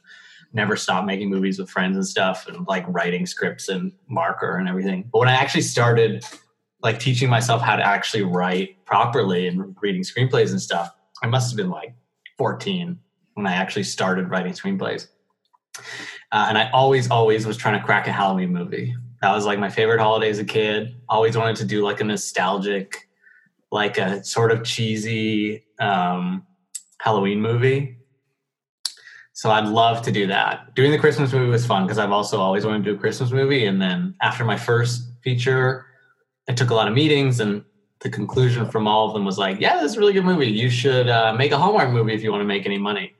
[0.55, 4.69] never stopped making movies with friends and stuff and like writing scripts and marker and
[4.69, 5.07] everything.
[5.11, 6.25] But when I actually started
[6.81, 11.51] like teaching myself how to actually write properly and reading screenplays and stuff, I must
[11.51, 11.93] have been like
[12.37, 12.97] 14
[13.35, 15.07] when I actually started writing screenplays.
[16.31, 18.95] Uh, and I always, always was trying to crack a Halloween movie.
[19.21, 20.95] That was like my favorite holiday as a kid.
[21.07, 23.09] Always wanted to do like a nostalgic,
[23.71, 26.45] like a sort of cheesy um,
[26.99, 27.97] Halloween movie.
[29.33, 30.73] So I'd love to do that.
[30.75, 33.31] Doing the Christmas movie was fun because I've also always wanted to do a Christmas
[33.31, 33.65] movie.
[33.65, 35.85] And then after my first feature,
[36.47, 37.63] I took a lot of meetings, and
[38.01, 40.47] the conclusion from all of them was like, "Yeah, this is a really good movie.
[40.47, 43.14] You should uh, make a Hallmark movie if you want to make any money."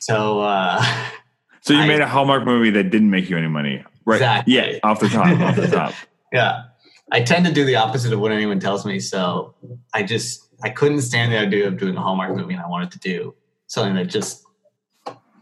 [0.00, 0.82] So uh,
[1.62, 4.16] So you I- made a Hallmark movie that didn't make you any money, right?
[4.16, 4.54] Exactly.
[4.54, 5.94] Yeah, off the top, off the top.
[6.32, 6.64] yeah,
[7.12, 8.98] I tend to do the opposite of what anyone tells me.
[8.98, 9.54] So
[9.94, 12.90] I just I couldn't stand the idea of doing a Hallmark movie, and I wanted
[12.92, 13.34] to do
[13.66, 14.42] something that just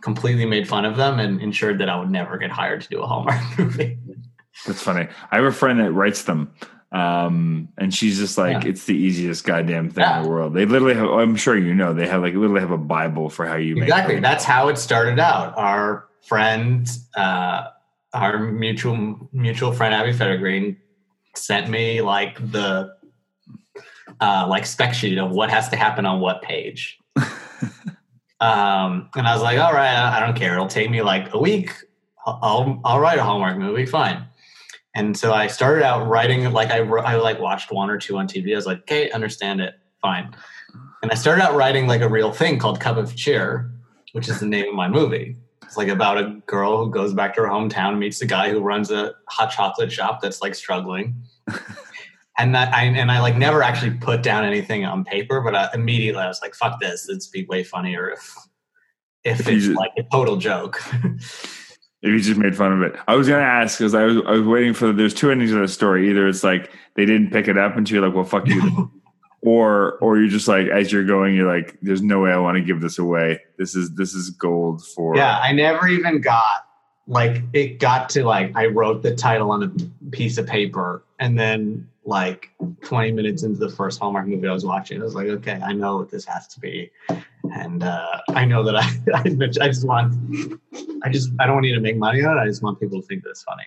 [0.01, 3.01] completely made fun of them and ensured that I would never get hired to do
[3.03, 3.99] a Hallmark movie.
[4.67, 5.07] That's funny.
[5.31, 6.53] I have a friend that writes them.
[6.91, 8.71] Um, and she's just like, Yeah.
[8.71, 10.19] it's the easiest goddamn thing Yeah.
[10.19, 10.55] in the world.
[10.55, 13.47] They literally have, I'm sure you know, they have like literally have a Bible for
[13.47, 14.23] how you make exactly them.
[14.23, 17.65] that's how it started out our friend uh
[18.15, 20.77] our mutual mutual friend abby fettergreen
[21.37, 22.93] sent me like the
[24.21, 26.99] uh like spec sheet of what has to happen on what page
[28.41, 31.39] um and i was like all right i don't care it'll take me like a
[31.39, 31.73] week
[32.27, 34.25] i'll i'll, I'll write a hallmark movie fine
[34.95, 38.27] and so i started out writing like i i like watched one or two on
[38.27, 40.35] tv i was like okay understand it fine
[41.03, 43.71] and i started out writing like a real thing called cup of cheer
[44.13, 45.37] which is the name of my movie.
[45.63, 48.61] It's like about a girl who goes back to her hometown meets a guy who
[48.61, 51.15] runs a hot chocolate shop that's like struggling.
[52.39, 55.69] and that I and I like never actually put down anything on paper, but I,
[55.75, 57.09] immediately I was like, "Fuck this!
[57.09, 58.35] It'd be way funnier if
[59.25, 60.83] if it's like a total joke."
[62.01, 62.99] If you just made fun of it.
[63.09, 65.61] I was gonna ask because I was I was waiting for there's two endings of
[65.61, 66.09] the story.
[66.11, 68.91] Either it's like they didn't pick it up and you're like, well fuck you.
[69.43, 72.57] or or you're just like as you're going, you're like, there's no way I want
[72.57, 73.41] to give this away.
[73.59, 76.67] This is this is gold for yeah, I never even got
[77.09, 81.39] like it got to like I wrote the title on a piece of paper, and
[81.39, 82.51] then like
[82.83, 85.73] 20 minutes into the first Hallmark movie I was watching, I was like, okay, I
[85.73, 86.91] know what this has to be,
[87.55, 88.87] and uh, I know that I
[89.65, 90.15] I just want
[91.05, 92.41] I just I don't need to make money on it.
[92.41, 93.65] I just want people to think that it's funny.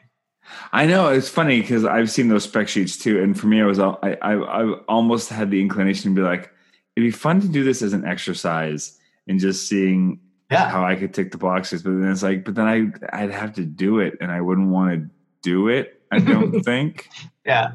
[0.73, 3.65] I know it's funny because I've seen those spec sheets too, and for me, I
[3.65, 6.51] was I, I I almost had the inclination to be like,
[6.95, 10.19] it'd be fun to do this as an exercise and just seeing
[10.49, 10.67] Yeah.
[10.67, 11.83] how I could tick the boxes.
[11.83, 14.69] But then it's like, but then I I'd have to do it, and I wouldn't
[14.69, 15.09] want to
[15.43, 16.01] do it.
[16.11, 17.07] I don't think
[17.45, 17.71] Yeah.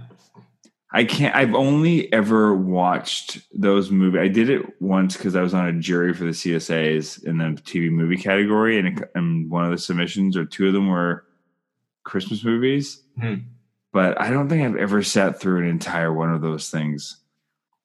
[0.92, 1.34] I can't.
[1.34, 4.20] I've only ever watched those movies.
[4.20, 7.60] I did it once because I was on a jury for the CSAs in the
[7.62, 11.24] TV movie category, and, it, and one of the submissions or two of them were
[12.04, 13.02] Christmas movies.
[13.20, 13.34] Hmm.
[13.92, 17.16] But I don't think I've ever sat through an entire one of those things.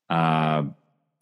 [0.10, 0.66] Uh,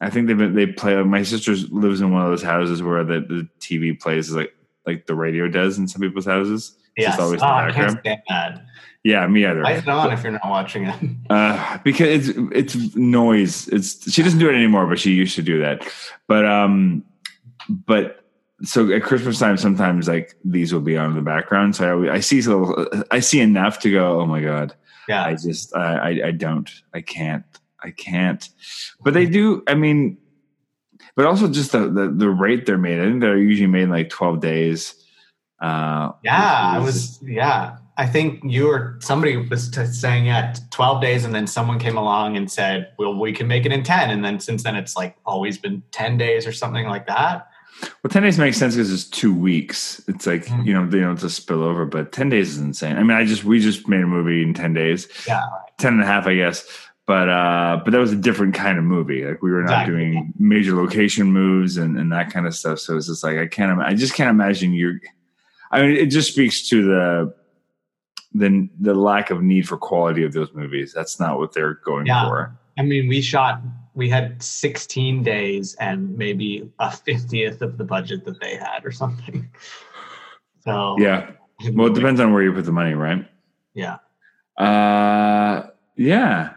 [0.01, 1.01] I think they've been, they play.
[1.03, 4.53] My sister lives in one of those houses where the, the TV plays like
[4.85, 6.75] like the radio does in some people's houses.
[6.99, 7.11] It's Yes.
[7.15, 8.65] just always Oh, the I can't stand that.
[9.03, 9.63] Yeah, me either.
[9.63, 10.95] Why is it on if you're not watching it?
[11.29, 12.37] Uh, because it's
[12.75, 13.67] it's noise.
[13.69, 15.87] It's she doesn't do it anymore, but she used to do that.
[16.27, 17.03] But um,
[17.69, 18.25] but
[18.63, 21.75] so at Christmas time, sometimes like these will be on in the background.
[21.75, 24.19] So I, I see a little, I see enough to go.
[24.19, 24.73] Oh my god!
[25.07, 25.23] Yeah.
[25.23, 27.45] I just I, I I don't I can't
[27.83, 28.49] I can't.
[29.03, 29.63] But they do.
[29.67, 30.17] I mean,
[31.15, 32.99] but also just the the, the rate they're made.
[32.99, 34.95] I think they're usually made in like twelve days.
[35.61, 37.19] Uh, Yeah, I was.
[37.21, 41.79] Yeah, I think you or somebody was t- saying yeah, twelve days, and then someone
[41.79, 44.09] came along and said, "Well, we can make it in 10.
[44.09, 47.47] And then since then, it's like always been ten days or something like that.
[48.03, 50.01] Well, ten days makes sense because it's two weeks.
[50.07, 50.65] It's like Mhm.
[50.65, 52.95] you know they don't just spill over, but ten days is insane.
[52.97, 55.41] I mean, I just we just made a movie in ten days, Yeah,
[55.77, 56.65] 10 and a half, I guess.
[57.05, 59.25] But uh, but that was a different kind of movie.
[59.25, 59.95] Like we were not Exactly.
[59.95, 62.79] doing major location moves and, and that kind of stuff.
[62.79, 63.71] So it's just like I can't.
[63.71, 64.99] ima- I just can't imagine you're.
[65.71, 67.33] I mean, it just speaks to the
[68.33, 70.93] the the lack of need for quality of those movies.
[70.93, 72.27] That's not what they're going Yeah.
[72.27, 72.57] for.
[72.77, 73.61] I mean, we shot.
[73.95, 78.91] We had sixteen days and maybe a fiftieth of the budget that they had, or
[78.91, 79.49] something.
[80.65, 81.31] So Yeah.
[81.73, 83.25] Well, it depends on where you put the money, right?
[83.73, 83.97] Yeah.
[84.57, 86.55] Uh, yeah.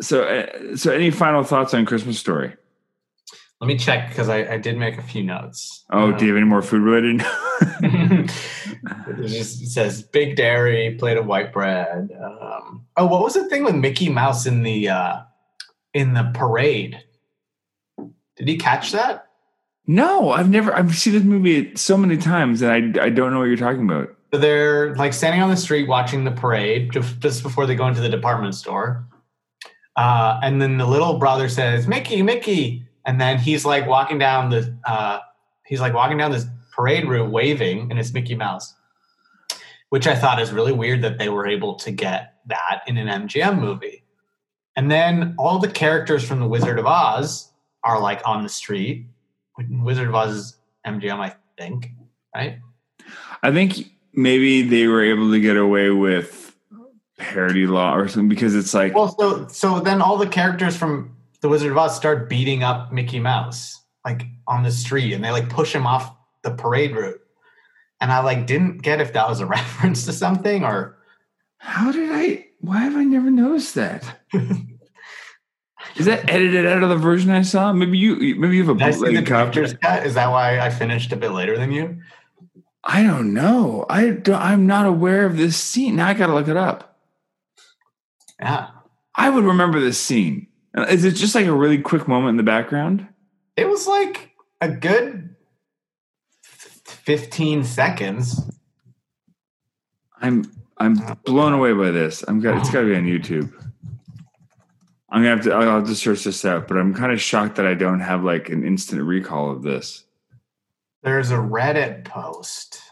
[0.00, 2.54] So, uh, so any final thoughts on Christmas Story?
[3.60, 5.84] Let me check because I, I did make a few notes.
[5.90, 7.24] Oh, Uh, do you have any more food related?
[7.82, 12.10] it just says big dairy, plate of white bread.
[12.22, 15.20] Um, oh, what was the thing with Mickey Mouse in the uh,
[15.94, 17.02] in the parade?
[18.36, 19.28] Did he catch that?
[19.88, 20.72] no, I've never.
[20.74, 23.88] I've seen this movie so many times, and I I don't know what you're talking
[23.88, 24.14] about.
[24.32, 27.88] So they're like standing on the street watching the parade just, just before they go
[27.88, 29.06] into the department store.
[29.96, 32.84] Uh, and then the little brother says, Mickey, Mickey.
[33.06, 35.20] And then he's like walking down the uh,
[35.64, 36.44] he's like walking down this
[36.78, 38.74] parade route waving, and it's Mickey Mouse.
[39.88, 43.08] Which I thought is really weird that they were able to get that in an
[43.26, 44.04] MGM movie.
[44.76, 47.50] And then all the characters from the Wizard of Oz
[47.82, 49.06] are like on the street.
[49.56, 50.56] Wizard of Oz is
[50.86, 51.90] MGM, I think,
[52.34, 52.58] right?
[53.42, 56.54] I think maybe they were able to get away with
[57.16, 61.16] parody law or something because it's like Well, so so then all the characters from
[61.40, 65.30] the Wizard of Oz start beating up Mickey Mouse like on the street, and they
[65.30, 67.20] like push him off the parade route.
[68.00, 70.98] And I like didn't get if that was a reference to something or
[71.58, 72.46] how did I?
[72.60, 74.20] Why have I never noticed that?
[75.96, 77.72] Is that edited out of the version I saw?
[77.72, 79.60] Maybe you maybe you have a did I see the bootleg copy.
[80.06, 82.00] Is that why I finished a bit later than you?
[82.84, 83.84] I don't know.
[83.88, 85.96] I don't, I'm not aware of this scene.
[85.96, 86.98] Now I got to look it up.
[88.40, 88.68] Yeah,
[89.16, 90.46] I would remember this scene.
[90.76, 93.08] Is it just like a really quick moment in the background?
[93.58, 94.30] it was like
[94.60, 95.27] a good
[97.08, 98.38] fifteen seconds.
[100.20, 100.44] I'm
[100.76, 102.22] I'm blown away by this.
[102.28, 103.50] I'm got it's got to be on YouTube.
[105.08, 105.54] I'm gonna have to.
[105.54, 106.68] I'll have to search this out.
[106.68, 110.04] But I'm kind of shocked that I don't have like an instant recall of this.
[111.02, 112.82] There's a Reddit post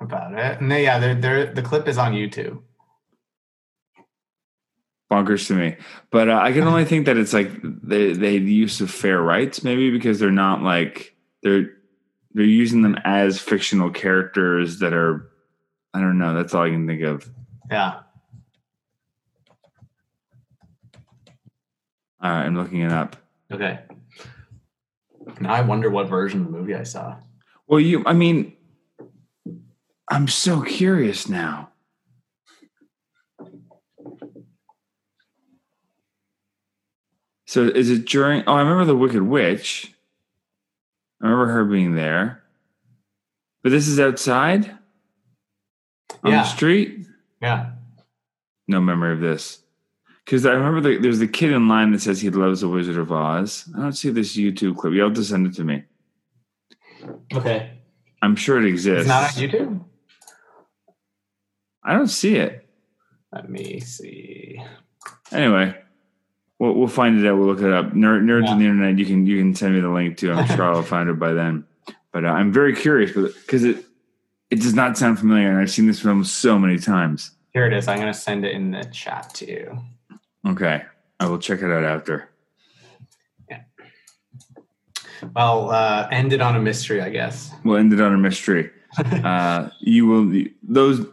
[0.00, 2.62] about it, and they, yeah, they're, they're, the clip is on YouTube.
[5.10, 5.76] Bonkers to me.
[6.10, 9.62] But uh, I can only think that it's like they they use of fair rights,
[9.62, 11.77] maybe because they're not like they're
[12.32, 15.30] they're using them as fictional characters that are.
[15.94, 16.34] I don't know.
[16.34, 17.28] That's all I can think of.
[17.70, 18.00] Yeah.
[22.22, 23.16] Uh, I'm looking it up.
[23.52, 23.80] Okay.
[25.40, 27.16] Now I wonder what version of the movie I saw.
[27.66, 28.02] Well, you.
[28.06, 28.56] I mean,
[30.10, 31.70] I'm so curious now.
[37.46, 38.42] So is it during?
[38.46, 39.94] Oh, I remember the Wicked Witch.
[41.22, 42.42] I remember her being there.
[43.62, 44.70] But this is outside.
[46.22, 46.42] on Yeah.
[46.42, 47.06] the street.
[47.42, 47.72] Yeah.
[48.66, 49.60] No memory of this.
[50.24, 52.96] Because I remember the, there's the kid in line that says he loves the Wizard
[52.98, 53.68] of Oz.
[53.76, 54.92] I don't see this YouTube clip.
[54.92, 55.84] You'll have to send it to me.
[57.32, 57.78] Okay.
[58.22, 59.02] I'm sure it exists.
[59.02, 59.84] It's not on YouTube.
[61.84, 62.68] I don't see it.
[63.32, 64.60] Let me see.
[65.32, 65.77] Anyway,
[66.58, 67.36] we'll, we'll find it out.
[67.38, 67.92] We'll look it up.
[67.92, 68.50] Nerd, nerds Yeah.
[68.52, 68.98] on the internet.
[68.98, 70.32] You can you can send me the link too.
[70.32, 71.64] I'm sure I'll find it by then.
[72.12, 73.84] But uh, I'm very curious because it
[74.50, 77.32] it does not sound familiar, and I've seen this film so many times.
[77.52, 77.88] Here it is.
[77.88, 79.78] I'm going to send it in the chat to you.
[80.46, 80.82] Okay,
[81.20, 82.28] I will check it out after.
[83.50, 83.62] Yeah.
[85.34, 87.50] Well, uh, ended on a mystery, I guess.
[87.64, 88.70] We'll end it on a mystery.
[88.98, 91.04] uh, you will those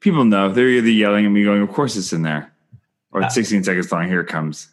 [0.00, 2.52] people know they're either yelling at me, going, "Of course it's in there,"
[3.10, 4.06] or it's 16 seconds long.
[4.06, 4.68] Here it comes.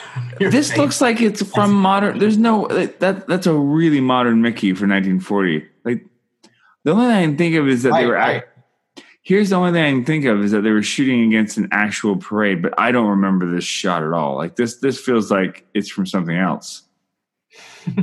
[0.38, 0.78] This face.
[0.78, 2.18] looks like it's from modern.
[2.18, 3.26] There's no that.
[3.26, 5.66] That's a really modern Mickey for 1940.
[5.84, 6.04] Like
[6.84, 8.14] the only thing I can think of is that they were.
[8.14, 8.44] right.
[9.22, 11.68] Here's the only thing I can think of is that they were shooting against an
[11.70, 14.36] actual parade, but I don't remember this shot at all.
[14.36, 16.84] Like this, this feels like it's from something else.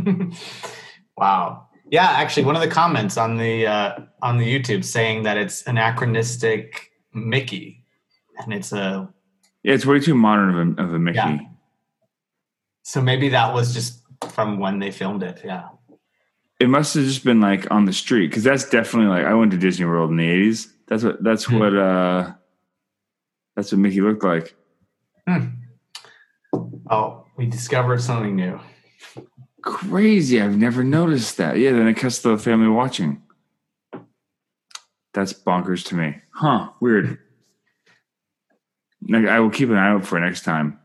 [1.18, 1.68] wow.
[1.90, 5.66] Yeah, actually, one of the comments on the uh, on the YouTube saying that it's
[5.66, 7.84] anachronistic Mickey,
[8.38, 9.12] and it's a
[9.64, 11.18] Yeah, it's way too modern of a, of a Mickey.
[11.18, 11.40] Yeah.
[12.88, 15.42] So maybe that was just from when they filmed it.
[15.44, 15.70] Yeah.
[16.60, 19.52] It must have just been like on the street because that's definitely like I went
[19.52, 20.68] to Disney World in the 80s.
[20.88, 21.60] That's what that's Hmm.
[21.60, 22.32] what uh
[23.56, 24.56] that's what Mickey looked like.
[26.90, 28.60] Oh, we discovered something new.
[29.64, 30.40] Crazy.
[30.40, 31.58] I've never noticed that.
[31.58, 33.24] Yeah, then it cuts the family watching.
[35.14, 36.18] That's bonkers to me.
[36.32, 36.70] Huh.
[36.80, 37.18] Weird.
[39.12, 40.80] I will keep an eye out for next time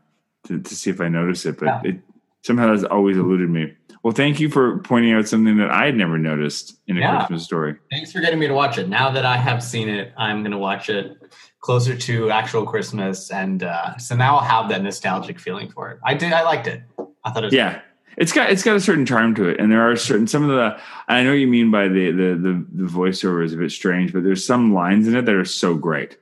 [0.47, 1.81] to, to see if I notice it, but Yeah.
[1.91, 1.99] it
[2.43, 3.73] somehow has always eluded me.
[4.03, 7.17] Well, thank you for pointing out something that I had never noticed in a Yeah.
[7.19, 7.75] Christmas story.
[7.91, 8.89] Thanks for getting me to watch it.
[8.89, 11.17] Now that I have seen it, I'm going to watch it
[11.59, 15.99] closer to actual Christmas, and uh, so now I'll have that nostalgic feeling for it.
[16.03, 16.33] I did.
[16.33, 16.81] I liked it.
[17.23, 17.81] I thought it was Yeah.
[18.17, 20.49] It's got it's got a certain charm to it, and there are certain some of
[20.49, 20.77] the
[21.07, 24.11] I know what you mean by the the the, the voiceover is a bit strange,
[24.11, 26.17] but there's some lines in it that are so great.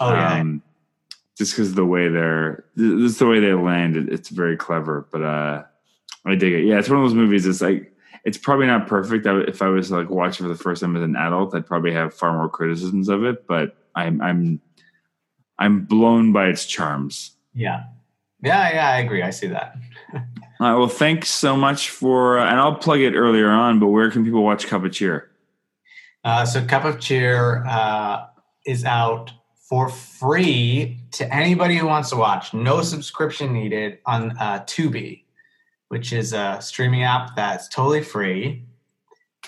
[0.00, 0.34] Oh yeah.
[0.40, 0.62] um,
[1.38, 5.22] just because the way they're this the way they land it, it's very clever but
[5.22, 5.62] uh
[6.26, 9.26] i dig it yeah it's one of those movies it's like it's probably not perfect
[9.26, 11.92] I, if i was like watching for the first time as an adult i'd probably
[11.92, 14.60] have far more criticisms of it but i'm i'm
[15.58, 17.84] i'm blown by its charms yeah.
[18.40, 18.72] Yeah.
[18.72, 18.88] Yeah.
[18.90, 19.22] I agree.
[19.22, 19.74] I see that.
[20.14, 20.20] all
[20.60, 24.24] right well thanks so much for and i'll plug it earlier on but where can
[24.24, 25.30] people watch cup of cheer
[26.24, 28.26] Uh, so Cup of Cheer uh,
[28.66, 29.32] is out
[29.68, 32.54] for free to anybody who wants to watch.
[32.54, 35.24] No subscription needed on uh, Tubi,
[35.88, 38.64] which is a streaming app that's totally free.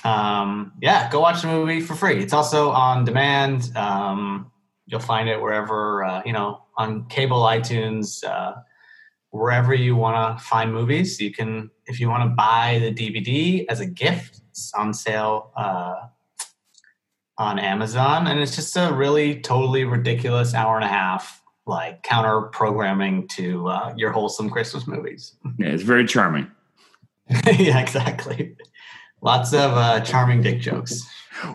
[0.04, 2.22] Um, yeah, go watch the movie for free.
[2.22, 3.76] It's also on demand.
[3.76, 4.50] Um,
[4.86, 8.54] you'll find it wherever uh, you know on cable, iTunes, uh,
[9.30, 11.20] wherever you want to find movies.
[11.20, 15.52] You can, if you want to buy the DVD as a gift, it's on sale.
[15.56, 16.06] Uh,
[17.40, 21.39] on Amazon, and it's just a really totally ridiculous hour and a half,
[21.70, 25.34] like counter programming to uh, your wholesome Christmas movies.
[25.58, 26.50] yeah it's very charming
[27.58, 28.56] yeah, exactly.
[29.22, 31.02] Lots of uh, charming dick jokes.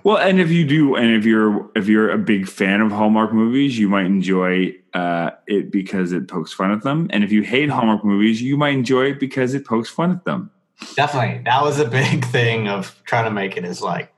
[0.04, 3.34] Well, and if you do, and if you're if you're a big fan of Hallmark
[3.34, 7.08] movies, you might enjoy uh, it because it pokes fun at them.
[7.12, 10.24] And if you hate Hallmark movies, you might enjoy it because it pokes fun at
[10.24, 10.50] them.
[10.96, 13.66] Definitely, that was a big thing of trying to make it.
[13.66, 14.14] Is like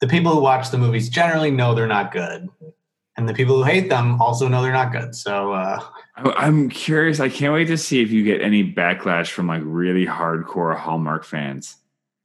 [0.00, 2.48] the people who watch the movies generally know they're not good,
[3.16, 5.14] and the people who hate them also know they're not good.
[5.14, 5.80] So uh,
[6.16, 7.20] I'm curious.
[7.20, 11.24] I can't wait to see if you get any backlash from like really hardcore Hallmark
[11.24, 11.76] fans.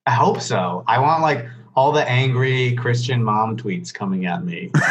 [0.06, 0.84] I hope so.
[0.88, 4.72] I want like all the angry Christian mom tweets coming at me.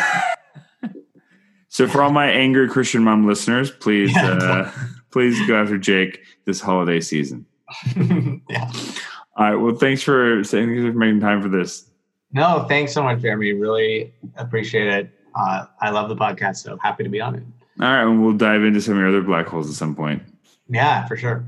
[1.77, 4.39] So for all my angry Christian mom listeners, please Yeah.
[4.41, 4.71] uh,
[5.11, 7.45] please go after Jake this holiday season.
[8.49, 8.73] yeah.
[9.37, 9.55] All right.
[9.57, 11.91] Well, thanks for saying thanks for making time for this.
[12.33, 13.53] No, thanks so much, Jeremy.
[13.53, 15.11] Really appreciate it.
[15.37, 17.43] Uh, I love the podcast, so happy to be on it.
[17.81, 20.23] All right, and we'll dive into some of your other black holes at some point.
[20.69, 21.45] Yeah, for sure.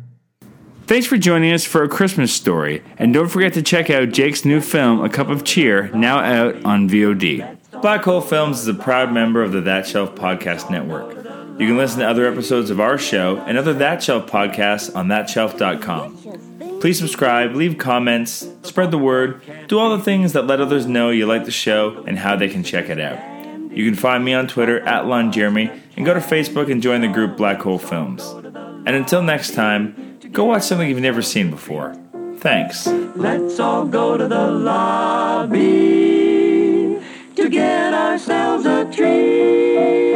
[0.87, 4.45] Thanks for joining us for a Christmas story, and don't forget to check out Jake's
[4.45, 7.59] new film, A Cup of Cheer, now out on VOD.
[7.83, 11.15] Black Hole Films is a proud member of the That Shelf Podcast Network.
[11.61, 15.09] You can listen to other episodes of our show and other That Shelf podcasts on
[15.09, 16.81] thatshelf.com.
[16.81, 21.11] Please subscribe, leave comments, spread the word, do all the things that let others know
[21.11, 23.19] you like the show and how they can check it out.
[23.71, 27.01] You can find me on Twitter at Lon Jeremy and go to Facebook and join
[27.01, 28.23] the group Black Hole Films.
[28.25, 31.95] And until next time, go watch something you've never seen before.
[32.39, 32.87] Thanks.
[32.87, 35.59] Let's all go to the lobby
[37.37, 40.08] to get ourselves a treat.